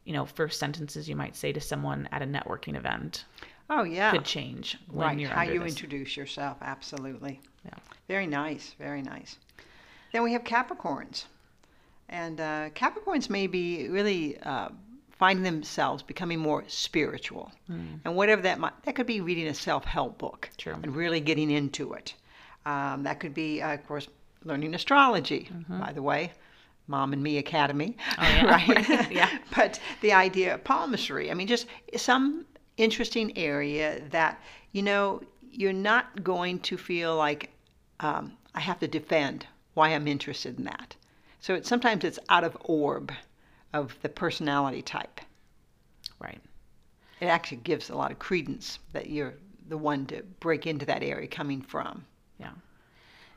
you 0.04 0.12
know, 0.12 0.24
first 0.24 0.58
sentences 0.58 1.08
you 1.08 1.16
might 1.16 1.36
say 1.36 1.52
to 1.52 1.60
someone 1.60 2.08
at 2.10 2.22
a 2.22 2.26
networking 2.26 2.76
event 2.76 3.24
Oh 3.70 3.84
yeah. 3.84 4.10
could 4.10 4.24
change 4.24 4.76
when 4.90 5.18
right. 5.18 5.26
How 5.28 5.42
you 5.42 5.60
this. 5.60 5.70
introduce 5.70 6.16
yourself. 6.16 6.58
Absolutely. 6.60 7.40
Yeah. 7.64 7.74
Very 8.08 8.26
nice. 8.26 8.74
Very 8.78 9.02
nice. 9.02 9.36
Then 10.12 10.22
we 10.22 10.32
have 10.34 10.44
Capricorns, 10.44 11.24
and 12.10 12.38
uh, 12.38 12.68
Capricorns 12.74 13.30
may 13.30 13.46
be 13.46 13.88
really 13.88 14.38
uh, 14.40 14.68
finding 15.12 15.42
themselves 15.42 16.02
becoming 16.02 16.38
more 16.38 16.64
spiritual, 16.66 17.50
and 17.68 18.14
whatever 18.14 18.42
that 18.42 18.58
might. 18.58 18.74
That 18.82 18.94
could 18.94 19.06
be 19.06 19.22
reading 19.22 19.46
a 19.46 19.54
self-help 19.54 20.18
book 20.18 20.50
True. 20.58 20.74
and 20.74 20.94
really 20.94 21.20
getting 21.20 21.50
into 21.50 21.94
it. 21.94 22.14
Um, 22.64 23.02
that 23.02 23.20
could 23.20 23.34
be, 23.34 23.60
uh, 23.60 23.74
of 23.74 23.86
course, 23.86 24.08
learning 24.44 24.74
astrology. 24.74 25.48
By 25.68 25.92
the 25.92 26.02
way. 26.02 26.32
Mom 26.88 27.12
and 27.12 27.22
Me 27.22 27.38
Academy, 27.38 27.96
yeah. 28.18 28.44
right? 28.68 29.10
Yeah. 29.10 29.30
But 29.54 29.80
the 30.00 30.12
idea 30.12 30.54
of 30.54 30.64
palmistry, 30.64 31.30
I 31.30 31.34
mean, 31.34 31.46
just 31.46 31.66
some 31.96 32.44
interesting 32.76 33.36
area 33.38 34.02
that, 34.10 34.40
you 34.72 34.82
know, 34.82 35.22
you're 35.50 35.72
not 35.72 36.24
going 36.24 36.58
to 36.60 36.76
feel 36.76 37.16
like 37.16 37.50
um, 38.00 38.32
I 38.54 38.60
have 38.60 38.80
to 38.80 38.88
defend 38.88 39.46
why 39.74 39.90
I'm 39.90 40.08
interested 40.08 40.58
in 40.58 40.64
that. 40.64 40.96
So 41.40 41.54
it, 41.54 41.66
sometimes 41.66 42.04
it's 42.04 42.18
out 42.28 42.44
of 42.44 42.56
orb 42.64 43.12
of 43.72 43.96
the 44.02 44.08
personality 44.08 44.82
type. 44.82 45.20
Right. 46.20 46.40
It 47.20 47.26
actually 47.26 47.58
gives 47.58 47.90
a 47.90 47.96
lot 47.96 48.10
of 48.10 48.18
credence 48.18 48.78
that 48.92 49.08
you're 49.08 49.34
the 49.68 49.78
one 49.78 50.06
to 50.06 50.22
break 50.40 50.66
into 50.66 50.86
that 50.86 51.02
area 51.02 51.28
coming 51.28 51.62
from. 51.62 52.04
Yeah. 52.42 52.52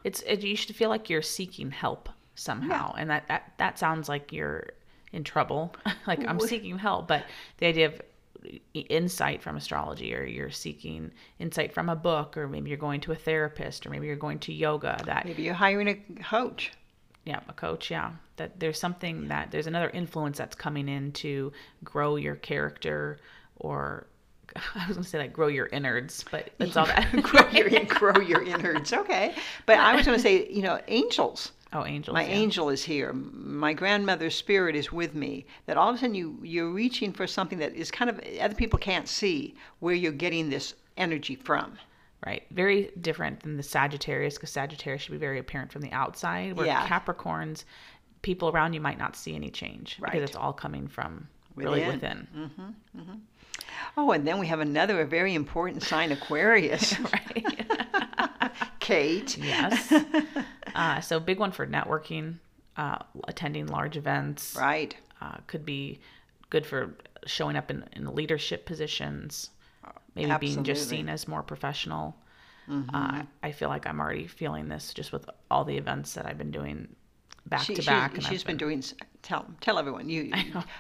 It's 0.04 0.22
it, 0.22 0.44
you 0.44 0.56
should 0.56 0.76
feel 0.76 0.90
like 0.90 1.10
you're 1.10 1.22
seeking 1.22 1.72
help 1.72 2.10
somehow, 2.36 2.94
and 2.98 3.10
that, 3.10 3.28
that 3.28 3.54
that 3.58 3.80
sounds 3.80 4.08
like 4.10 4.32
you're 4.32 4.70
in 5.12 5.24
trouble. 5.24 5.74
like 6.08 6.26
I'm 6.28 6.40
seeking 6.40 6.78
help, 6.78 7.08
but 7.08 7.24
the 7.58 7.68
idea 7.68 7.88
of 7.88 8.02
insight 8.74 9.42
from 9.42 9.56
astrology, 9.56 10.14
or 10.14 10.24
you're 10.24 10.52
seeking 10.52 11.12
insight 11.40 11.74
from 11.74 11.90
a 11.90 11.96
book, 11.96 12.38
or 12.38 12.48
maybe 12.48 12.70
you're 12.70 12.78
going 12.78 13.02
to 13.02 13.12
a 13.12 13.16
therapist, 13.16 13.86
or 13.86 13.90
maybe 13.90 14.06
you're 14.06 14.16
going 14.16 14.40
to 14.40 14.54
yoga. 14.54 15.02
That 15.06 15.26
Maybe 15.26 15.44
you're 15.44 15.56
hiring 15.56 15.88
a 15.88 15.96
coach. 16.24 16.72
yeah, 17.26 17.40
a 17.50 17.54
coach. 17.54 17.90
Yeah, 17.90 18.12
that 18.38 18.60
there's 18.60 18.80
something 18.80 19.30
that 19.30 19.50
there's 19.50 19.68
another 19.68 19.90
influence 19.90 20.38
that's 20.38 20.56
coming 20.56 20.88
in 20.88 21.12
to 21.14 21.52
grow 21.84 22.18
your 22.18 22.36
character, 22.36 23.18
or 23.56 24.06
I 24.76 24.88
was 24.88 24.98
gonna 24.98 25.08
say 25.08 25.18
like 25.20 25.34
grow 25.34 25.48
your 25.48 25.68
innards, 25.68 26.24
but 26.32 26.50
it's 26.60 26.78
all 26.78 26.86
that 26.86 27.12
grow 27.22 27.48
your 27.52 27.70
grow 27.86 28.22
your 28.22 28.44
innards. 28.44 28.94
Okay, 28.94 29.36
but 29.66 29.78
I 29.78 29.96
was 29.96 30.06
going 30.06 30.18
to 30.18 30.22
say, 30.22 30.48
you 30.50 30.62
know, 30.62 30.80
angels. 30.88 31.52
Oh, 31.74 31.86
angels. 31.86 32.14
My 32.14 32.24
yeah. 32.24 32.36
angel 32.36 32.70
is 32.70 32.84
here. 32.84 33.12
My 33.12 33.74
grandmother's 33.74 34.36
spirit 34.36 34.76
is 34.78 34.94
with 34.94 35.14
me. 35.14 35.46
That 35.66 35.76
all 35.76 35.90
of 35.90 35.96
a 35.96 36.00
sudden 36.00 36.16
you 36.16 36.40
you're 36.42 36.70
reaching 36.72 37.12
for 37.12 37.28
something 37.28 37.60
that 37.60 37.74
is 37.76 37.92
kind 37.92 38.10
of 38.10 38.22
other 38.40 38.56
people 38.56 38.80
can't 38.80 39.08
see 39.10 39.56
where 39.80 39.94
you're 39.96 40.12
getting 40.14 40.50
this 40.50 40.74
energy 40.96 41.36
from. 41.36 41.78
Right. 42.26 42.44
Very 42.52 42.92
different 43.02 43.42
than 43.42 43.58
the 43.58 43.62
Sagittarius 43.64 44.36
because 44.36 44.50
Sagittarius 44.52 45.02
should 45.04 45.12
be 45.12 45.18
very 45.18 45.38
apparent 45.38 45.72
from 45.72 45.82
the 45.82 45.92
outside, 45.92 46.56
where 46.58 46.66
Yeah. 46.66 46.88
Capricorns, 46.88 47.66
people 48.22 48.50
around 48.50 48.74
you 48.74 48.82
might 48.82 48.98
not 48.98 49.16
see 49.16 49.36
any 49.36 49.52
change 49.52 49.98
Right. 50.00 50.14
because 50.14 50.30
it's 50.30 50.36
all 50.38 50.54
coming 50.54 50.88
from 50.88 51.28
really 51.56 51.82
Within. 51.86 52.28
within. 52.34 53.26
Oh, 53.98 54.12
and 54.12 54.28
then 54.28 54.40
we 54.40 54.48
have 54.48 54.60
another 54.60 55.04
very 55.06 55.34
important 55.34 55.84
sign, 55.84 56.12
Aquarius. 56.12 57.00
right. 57.14 57.66
Kate. 58.80 59.38
yes. 59.38 59.94
Uh, 60.76 61.00
so, 61.02 61.20
big 61.20 61.40
one 61.40 61.52
for 61.52 61.66
networking, 61.66 62.36
uh, 62.78 63.00
attending 63.28 63.68
large 63.68 63.98
events. 63.98 64.56
Right. 64.60 64.96
Uh, 65.22 65.38
could 65.48 65.66
be 65.66 66.00
good 66.50 66.66
for 66.66 66.94
showing 67.26 67.56
up 67.56 67.72
in, 67.72 67.84
in 67.94 68.14
leadership 68.14 68.66
positions, 68.66 69.50
maybe 70.14 70.36
being 70.40 70.64
just 70.64 70.88
seen 70.88 71.10
as 71.10 71.28
more 71.28 71.42
professional. 71.42 72.16
Uh, 72.94 73.22
I 73.44 73.52
feel 73.52 73.70
like 73.70 73.86
I'm 73.86 74.00
already 74.00 74.26
feeling 74.26 74.68
this 74.70 74.92
just 74.94 75.12
with 75.12 75.30
all 75.52 75.66
the 75.66 75.78
events 75.78 76.14
that 76.14 76.26
I've 76.26 76.38
been 76.38 76.50
doing 76.50 76.96
back 77.48 77.62
She, 77.62 77.76
to 77.76 77.82
she- 77.82 77.88
back. 77.90 78.14
and 78.16 78.24
she's 78.24 78.42
I've 78.42 78.48
been, 78.48 78.58
doing. 78.58 78.84
Tell 79.22 79.46
tell 79.60 79.80
everyone 79.80 80.08
you 80.10 80.32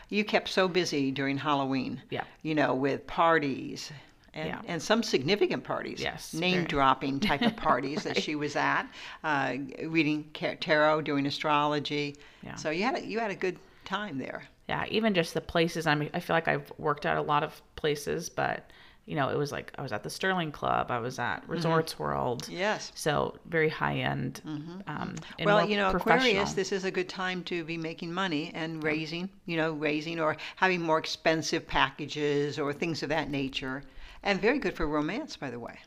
you 0.09 0.23
kept 0.23 0.49
so 0.49 0.67
busy 0.67 1.11
during 1.11 1.37
Halloween. 1.37 2.01
Yeah. 2.11 2.23
You 2.43 2.55
know, 2.55 2.73
with 2.75 3.05
parties. 3.07 3.91
And, 4.37 4.49
Yeah. 4.49 4.61
and 4.67 4.81
some 4.81 5.01
significant 5.01 5.63
parties, 5.63 6.01
Yes, 6.01 6.33
name 6.33 6.65
dropping 6.65 7.21
type 7.21 7.41
of 7.41 7.55
parties 7.55 8.03
that 8.03 8.21
she 8.21 8.35
was 8.35 8.57
at, 8.57 8.83
uh, 9.23 9.53
reading 9.85 10.25
tarot, 10.33 11.03
doing 11.03 11.25
astrology. 11.25 12.17
Yeah. 12.43 12.55
So 12.55 12.69
you 12.69 12.83
had 12.83 12.95
a, 12.97 13.05
you 13.05 13.17
had 13.19 13.31
a 13.31 13.35
good 13.35 13.57
time 13.85 14.17
there. 14.17 14.43
yeah 14.67 14.83
even 14.89 15.13
just 15.13 15.33
the 15.35 15.39
places 15.41 15.85
i'm 15.87 16.09
i 16.13 16.19
feel 16.19 16.35
like 16.35 16.47
i've 16.47 16.69
worked 16.79 17.05
at 17.05 17.17
a 17.17 17.21
lot 17.21 17.43
of 17.43 17.61
places 17.77 18.29
but 18.29 18.71
you 19.05 19.15
know 19.15 19.29
it 19.29 19.37
was 19.37 19.51
like 19.51 19.71
i 19.77 19.81
was 19.81 19.91
at 19.91 20.01
the 20.03 20.09
sterling 20.09 20.51
club 20.51 20.89
i 20.89 20.97
was 20.99 21.19
at 21.19 21.47
resorts 21.47 21.99
world 21.99 22.43
Mm-hmm. 22.43 22.57
Yes. 22.57 22.91
so 22.95 23.35
very 23.45 23.69
high 23.69 23.97
end 23.97 24.41
um 24.45 25.15
and 25.37 25.45
Well, 25.45 25.67
you 25.69 25.77
know. 25.77 25.91
Aquarius, 25.91 26.53
this 26.53 26.71
is 26.71 26.83
a 26.85 26.91
good 26.91 27.07
time 27.09 27.43
to 27.45 27.63
be 27.63 27.77
making 27.77 28.11
money 28.13 28.51
and 28.53 28.83
raising, 28.83 29.29
you 29.45 29.57
know, 29.57 29.71
raising 29.73 30.19
or 30.19 30.37
having 30.55 30.81
more 30.81 30.97
expensive 30.97 31.67
packages 31.67 32.57
or 32.57 32.73
things 32.73 33.03
of 33.03 33.09
that 33.09 33.29
nature. 33.29 33.83
And 34.23 34.41
very 34.41 34.57
good 34.59 34.73
for 34.73 34.87
romance, 34.87 35.37
by 35.37 35.49
the 35.51 35.59
way. 35.59 35.77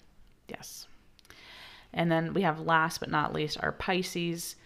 yes 0.48 0.86
and 1.92 2.12
then 2.12 2.34
we 2.34 2.42
have 2.42 2.60
last 2.60 3.00
but 3.00 3.10
not 3.10 3.32
least 3.32 3.56
our 3.62 3.72
pisces 3.72 4.56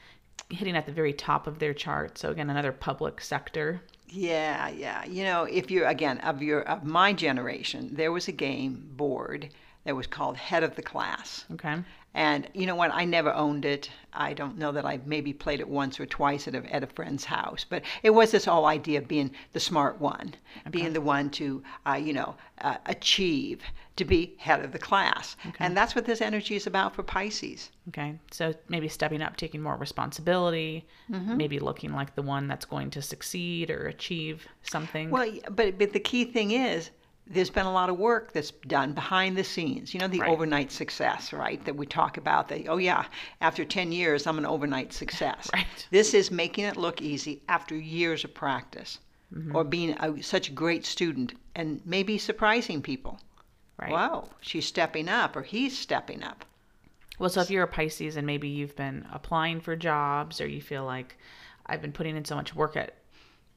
hitting 0.50 0.76
at 0.76 0.86
the 0.86 0.92
very 0.92 1.12
top 1.12 1.46
of 1.46 1.58
their 1.58 1.72
chart 1.72 2.18
so 2.18 2.30
again 2.30 2.50
another 2.50 2.72
public 2.72 3.20
sector 3.20 3.80
Yeah, 4.14 4.68
yeah. 4.68 5.04
You 5.06 5.24
know, 5.24 5.44
if 5.44 5.70
you're 5.70 5.86
again 5.88 6.18
of 6.18 6.42
your 6.42 6.62
of 6.62 6.84
my 6.84 7.12
generation, 7.12 7.94
there 7.94 8.12
was 8.12 8.28
a 8.28 8.32
game 8.32 8.90
board 8.96 9.48
that 9.84 9.96
was 9.96 10.06
called 10.06 10.36
Head 10.36 10.62
of 10.62 10.74
the 10.76 10.82
Class. 10.82 11.44
okay 11.52 11.82
And 12.14 12.46
you 12.52 12.66
know 12.66 12.76
what? 12.76 12.92
I 12.92 13.04
never 13.06 13.32
owned 13.32 13.64
it. 13.64 13.90
I 14.12 14.34
don't 14.34 14.58
know 14.58 14.70
that 14.72 14.84
I 14.84 15.00
maybe 15.06 15.32
played 15.32 15.60
it 15.60 15.68
once 15.68 15.98
or 15.98 16.04
twice 16.06 16.46
at 16.46 16.54
a, 16.54 16.62
at 16.74 16.82
a 16.82 16.86
friend's 16.86 17.24
house. 17.24 17.64
But 17.68 17.82
it 18.02 18.10
was 18.10 18.30
this 18.30 18.44
whole 18.44 18.66
idea 18.66 18.98
of 18.98 19.08
being 19.08 19.30
the 19.54 19.60
smart 19.60 19.98
one, 20.00 20.34
being 20.70 20.92
the 20.92 21.00
one 21.00 21.30
to, 21.30 21.62
uh, 21.88 21.94
you 21.94 22.12
know, 22.12 22.34
uh, 22.60 22.76
achieve, 22.86 23.62
to 23.96 24.04
be 24.04 24.34
head 24.38 24.62
of 24.64 24.72
the 24.72 24.78
class. 24.78 25.36
Okay. 25.48 25.64
And 25.64 25.74
that's 25.76 25.94
what 25.94 26.04
this 26.04 26.20
energy 26.20 26.54
is 26.54 26.66
about 26.66 26.94
for 26.94 27.02
Pisces. 27.02 27.70
okay 27.88 28.18
so 28.30 28.54
maybe 28.68 28.88
stepping 28.88 29.22
up 29.22 29.36
taking 29.36 29.62
more 29.62 29.76
responsibility 29.76 30.86
Mm-hmm. 31.10 31.36
maybe 31.36 31.58
looking 31.58 31.92
like 31.92 32.14
the 32.14 32.22
one 32.22 32.46
that's 32.48 32.64
going 32.64 32.88
to 32.90 33.02
succeed 33.02 33.70
or 33.70 33.86
achieve 33.88 34.46
something 34.62 35.10
Well, 35.10 35.28
but 35.50 35.78
but 35.78 35.92
the 35.92 36.00
key 36.00 36.24
thing 36.24 36.52
is 36.52 36.90
there's 37.32 37.50
been 37.50 37.66
a 37.66 37.72
lot 37.72 37.88
of 37.90 37.98
work 37.98 38.32
that's 38.32 38.50
done 38.66 38.92
behind 38.92 39.36
the 39.36 39.44
scenes. 39.44 39.92
You 39.94 40.00
know, 40.00 40.08
the 40.08 40.20
Right. 40.20 40.30
overnight 40.30 40.70
success, 40.72 41.32
right? 41.32 41.64
That 41.64 41.76
we 41.76 41.86
talk 41.86 42.16
about. 42.16 42.48
That 42.48 42.66
oh 42.68 42.76
yeah, 42.76 43.04
after 43.40 43.64
10 43.64 43.90
years, 43.92 44.26
I'm 44.26 44.38
an 44.38 44.46
overnight 44.46 44.92
success. 44.92 45.50
Right. 45.54 45.66
This 45.90 46.14
is 46.14 46.30
making 46.30 46.64
it 46.64 46.76
look 46.76 47.00
easy 47.02 47.42
after 47.48 47.74
years 47.76 48.24
of 48.24 48.34
practice, 48.34 48.98
Mm-hmm. 49.34 49.56
or 49.56 49.64
being 49.64 49.96
a, 49.98 50.22
such 50.22 50.50
a 50.50 50.52
great 50.52 50.84
student 50.84 51.32
and 51.54 51.80
maybe 51.86 52.18
surprising 52.18 52.82
people. 52.82 53.18
right 53.78 53.90
Wow, 53.90 54.28
she's 54.42 54.66
stepping 54.66 55.08
up, 55.08 55.34
or 55.36 55.42
he's 55.42 55.78
stepping 55.78 56.22
up. 56.22 56.44
Well, 57.18 57.30
so 57.30 57.40
if 57.40 57.50
you're 57.50 57.62
a 57.62 57.68
Pisces 57.68 58.16
and 58.16 58.26
maybe 58.26 58.48
you've 58.48 58.76
been 58.76 59.06
applying 59.10 59.60
for 59.60 59.74
jobs 59.74 60.38
or 60.40 60.46
you 60.46 60.60
feel 60.60 60.84
like 60.84 61.16
I've 61.66 61.80
been 61.80 61.92
putting 61.92 62.14
in 62.16 62.24
so 62.26 62.34
much 62.36 62.54
work 62.54 62.76
at 62.76 62.94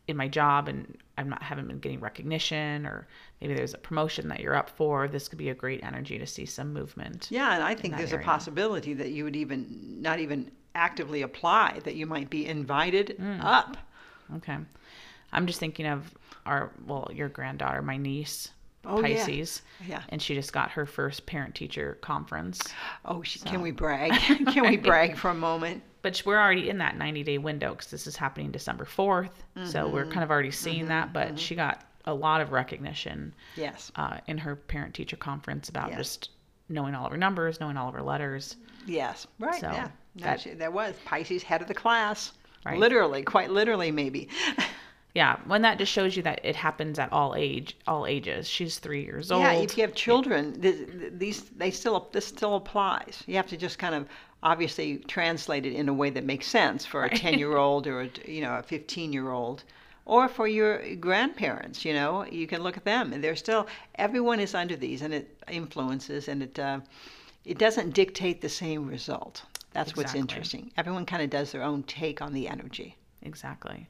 in 0.08 0.16
my 0.18 0.28
job 0.28 0.68
and 0.68 0.98
I'm 1.18 1.30
not 1.30 1.42
haven't 1.42 1.68
been 1.68 1.80
getting 1.80 2.00
recognition 2.00 2.86
or 2.86 3.08
maybe 3.42 3.54
there's 3.56 3.74
a 3.74 3.78
promotion 3.78 4.28
that 4.30 4.40
you're 4.40 4.56
up 4.56 4.70
for, 4.70 5.08
this 5.08 5.28
could 5.28 5.40
be 5.40 5.50
a 5.50 5.56
great 5.56 5.84
energy 5.84 6.20
to 6.20 6.28
see 6.28 6.46
some 6.46 6.74
movement. 6.74 7.28
Yeah, 7.32 7.54
and 7.56 7.64
I 7.64 7.74
think 7.76 7.98
there's 7.98 8.14
area. 8.14 8.24
a 8.24 8.26
possibility 8.26 8.94
that 8.94 9.10
you 9.12 9.24
would 9.24 9.36
even 9.36 9.66
not 10.02 10.20
even 10.20 10.52
actively 10.76 11.22
apply 11.24 11.80
that 11.86 11.96
you 11.96 12.06
might 12.06 12.30
be 12.30 12.46
invited 12.46 13.16
Mm. 13.20 13.40
up. 13.44 13.78
Okay. 14.36 14.58
I'm 15.32 15.48
just 15.48 15.60
thinking 15.60 15.88
of 15.88 16.14
our, 16.46 16.72
well, 16.86 17.10
your 17.14 17.30
granddaughter, 17.30 17.82
my 17.82 17.98
niece, 17.98 18.50
Oh. 18.88 19.02
Pisces. 19.02 19.64
Yeah. 19.88 20.04
And 20.10 20.22
she 20.22 20.36
just 20.36 20.54
got 20.54 20.70
her 20.72 20.86
first 20.86 21.26
parent 21.26 21.56
teacher 21.56 21.98
conference. 22.02 22.62
Oh, 23.04 23.24
she, 23.24 23.40
can 23.52 23.62
we 23.62 23.72
brag? 23.72 24.12
can 24.52 24.68
we 24.70 24.78
brag 24.78 25.18
for 25.18 25.30
a 25.32 25.34
moment? 25.34 25.82
But 26.06 26.22
we're 26.24 26.40
already 26.40 26.70
in 26.70 26.78
that 26.78 27.00
90 27.00 27.24
day 27.24 27.40
window 27.40 27.72
because 27.72 27.90
this 27.90 28.06
is 28.06 28.16
happening 28.16 28.52
December 28.52 28.86
4th. 28.86 29.32
So 29.64 29.88
we're 29.88 30.04
mm-hmm. 30.04 30.12
kind 30.12 30.24
of 30.24 30.30
already 30.30 30.52
seeing 30.52 30.82
mm-hmm. 30.82 30.90
that. 30.90 31.14
But 31.14 31.30
mm-hmm. 31.30 31.38
she 31.38 31.56
got 31.56 31.84
a 32.06 32.14
lot 32.14 32.42
of 32.42 32.52
recognition 32.52 33.34
Yes. 33.56 33.92
uh, 33.96 34.20
in 34.28 34.38
her 34.38 34.56
parent 34.56 34.94
teacher 34.94 35.18
conference 35.18 35.68
about 35.70 35.90
Yes. 35.90 35.98
just 35.98 36.30
knowing 36.70 36.94
all 36.94 37.08
of 37.08 37.12
her 37.12 37.18
numbers, 37.18 37.60
knowing 37.60 37.76
all 37.76 37.88
of 37.88 37.96
her 37.96 38.04
letters. 38.04 38.56
Yes. 38.86 39.26
Right. 39.40 39.60
So, 39.60 39.72
yeah. 39.72 39.90
No, 40.14 40.26
that- 40.26 40.42
she, 40.42 40.52
there 40.52 40.70
was 40.70 40.94
Pisces 41.06 41.42
head 41.42 41.64
of 41.64 41.68
the 41.68 41.74
class. 41.74 42.34
Right. 42.64 42.78
Literally, 42.78 43.24
quite 43.24 43.50
literally, 43.50 43.90
maybe. 43.90 44.30
Yeah, 45.16 45.38
when 45.46 45.62
that 45.62 45.78
just 45.78 45.94
shows 45.94 46.18
you 46.18 46.24
that 46.24 46.42
it 46.44 46.58
happens 46.58 47.00
at 47.00 47.12
all 47.14 47.36
age, 47.38 47.78
all 47.88 48.06
ages. 48.06 48.50
She's 48.50 48.80
three 48.80 49.06
years 49.06 49.32
old. 49.32 49.44
Yeah, 49.44 49.54
if 49.54 49.78
you 49.78 49.84
have 49.84 49.96
children, 49.96 50.62
th- 50.62 50.88
th- 50.92 51.14
these 51.16 51.44
they 51.52 51.72
still 51.72 52.10
this 52.12 52.26
still 52.26 52.58
applies. 52.58 53.24
You 53.26 53.38
have 53.38 53.48
to 53.48 53.56
just 53.56 53.80
kind 53.80 53.96
of 53.96 54.10
obviously 54.46 55.00
translate 55.00 55.66
it 55.66 55.74
in 55.74 55.90
a 55.90 55.94
way 55.94 56.10
that 56.12 56.24
makes 56.24 56.48
sense 56.48 56.86
for 56.86 57.04
a 57.04 57.10
ten 57.24 57.38
year 57.38 57.58
old 57.58 57.88
or 57.88 58.02
a, 58.02 58.10
you 58.26 58.42
know 58.42 58.56
a 58.56 58.64
fifteen 58.64 59.12
year 59.12 59.32
old, 59.32 59.64
or 60.06 60.30
for 60.30 60.48
your 60.48 60.96
grandparents. 60.96 61.84
You 61.84 61.94
know, 61.94 62.24
you 62.26 62.48
can 62.48 62.62
look 62.62 62.78
at 62.78 62.86
them, 62.86 63.12
and 63.12 63.22
they're 63.24 63.36
still 63.36 63.68
everyone 63.96 64.40
is 64.40 64.56
under 64.56 64.78
these, 64.78 65.02
and 65.02 65.14
it 65.14 65.42
influences, 65.50 66.30
and 66.30 66.44
it 66.44 66.58
uh, 66.60 66.80
it 67.44 67.58
doesn't 67.58 67.94
dictate 67.94 68.42
the 68.42 68.50
same 68.50 68.88
result. 68.88 69.44
That's 69.74 69.98
what's 69.98 70.16
interesting. 70.16 70.72
Everyone 70.78 71.06
kind 71.06 71.22
of 71.22 71.30
does 71.30 71.52
their 71.52 71.64
own 71.64 71.84
take 71.84 72.22
on 72.22 72.32
the 72.32 72.48
energy. 72.48 72.96
Exactly. 73.24 73.88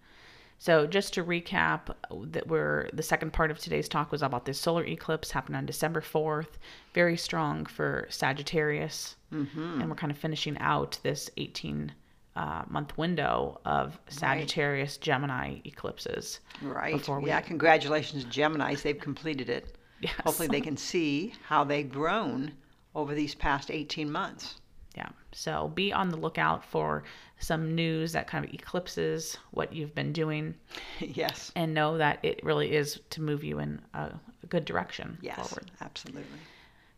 So 0.65 0.87
just 0.87 1.13
to 1.13 1.23
recap, 1.23 1.93
that 2.31 2.47
we're 2.47 2.89
the 2.91 3.03
second 3.03 3.33
part 3.33 3.51
of 3.51 3.59
today's 3.59 3.87
talk 3.87 4.11
was 4.11 4.23
about 4.23 4.45
this 4.45 4.59
solar 4.59 4.83
eclipse 4.83 5.29
happened 5.29 5.55
on 5.55 5.67
December 5.67 6.01
fourth, 6.01 6.57
very 6.95 7.17
strong 7.17 7.67
for 7.67 8.07
Sagittarius, 8.09 9.15
mm-hmm. 9.31 9.79
and 9.79 9.87
we're 9.87 9.95
kind 9.95 10.09
of 10.09 10.17
finishing 10.17 10.57
out 10.57 10.97
this 11.03 11.29
eighteen 11.37 11.93
uh, 12.35 12.63
month 12.67 12.97
window 12.97 13.61
of 13.63 13.99
Sagittarius 14.09 14.97
Gemini 14.97 15.59
eclipses. 15.65 16.39
Right. 16.63 17.07
We- 17.07 17.27
yeah. 17.27 17.41
Congratulations, 17.41 18.23
Gemini's. 18.23 18.81
They've 18.81 18.99
completed 18.99 19.49
it. 19.49 19.77
Yes. 20.01 20.15
Hopefully, 20.23 20.47
they 20.47 20.61
can 20.69 20.77
see 20.77 21.35
how 21.43 21.63
they've 21.63 21.91
grown 21.91 22.53
over 22.95 23.13
these 23.13 23.35
past 23.35 23.69
18 23.69 24.11
months. 24.11 24.55
Yeah. 24.95 25.09
So 25.33 25.67
be 25.75 25.91
on 25.91 26.09
the 26.09 26.15
lookout 26.17 26.63
for 26.63 27.03
some 27.39 27.75
news 27.75 28.13
that 28.13 28.27
kind 28.27 28.45
of 28.45 28.53
eclipses 28.53 29.37
what 29.51 29.73
you've 29.73 29.93
been 29.93 30.13
doing, 30.13 30.55
yes. 30.99 31.51
and 31.55 31.73
know 31.73 31.97
that 31.97 32.19
it 32.23 32.39
really 32.43 32.73
is 32.73 32.99
to 33.09 33.21
move 33.21 33.43
you 33.43 33.59
in 33.59 33.81
a, 33.93 33.99
a 34.43 34.47
good 34.47 34.63
direction 34.65 35.17
Yes. 35.21 35.35
forward. 35.49 35.69
Absolutely. 35.81 36.23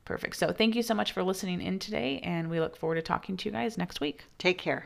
Perfect. 0.06 0.36
So 0.38 0.52
thank 0.54 0.76
you 0.76 0.84
so 0.84 0.94
much 0.94 1.12
for 1.12 1.24
listening 1.24 1.60
in 1.60 1.80
today, 1.80 2.20
and 2.24 2.50
we 2.50 2.60
look 2.60 2.78
forward 2.78 2.96
to 2.96 3.02
talking 3.02 3.36
to 3.38 3.50
you 3.50 3.52
guys 3.52 3.78
next 3.78 4.00
week. 4.00 4.26
Take 4.38 4.58
care. 4.60 4.86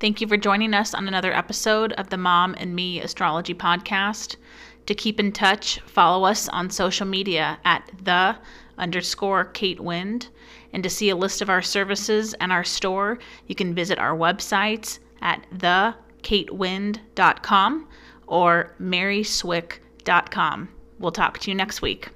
Thank 0.00 0.22
you 0.22 0.26
for 0.26 0.38
joining 0.38 0.72
us 0.72 0.94
on 0.94 1.06
another 1.06 1.32
episode 1.32 1.92
of 1.92 2.08
the 2.08 2.16
Mom 2.16 2.54
and 2.56 2.74
Me 2.74 3.02
Astrology 3.02 3.52
Podcast. 3.52 4.36
To 4.86 4.94
keep 4.94 5.20
in 5.20 5.32
touch, 5.32 5.80
follow 5.80 6.24
us 6.24 6.48
on 6.48 6.70
social 6.70 7.06
media 7.06 7.58
at 7.64 7.90
the 8.02 8.36
underscore 8.78 9.44
Kate 9.44 9.80
Wind. 9.80 10.28
And 10.72 10.82
to 10.82 10.90
see 10.90 11.10
a 11.10 11.16
list 11.16 11.42
of 11.42 11.50
our 11.50 11.62
services 11.62 12.34
and 12.34 12.52
our 12.52 12.64
store, 12.64 13.18
you 13.46 13.54
can 13.54 13.74
visit 13.74 13.98
our 13.98 14.16
websites 14.16 14.98
at 15.20 15.44
thekatewind.com 15.54 17.88
or 18.26 18.74
maryswick.com. 18.80 20.68
We'll 20.98 21.12
talk 21.12 21.38
to 21.38 21.50
you 21.50 21.54
next 21.54 21.82
week. 21.82 22.08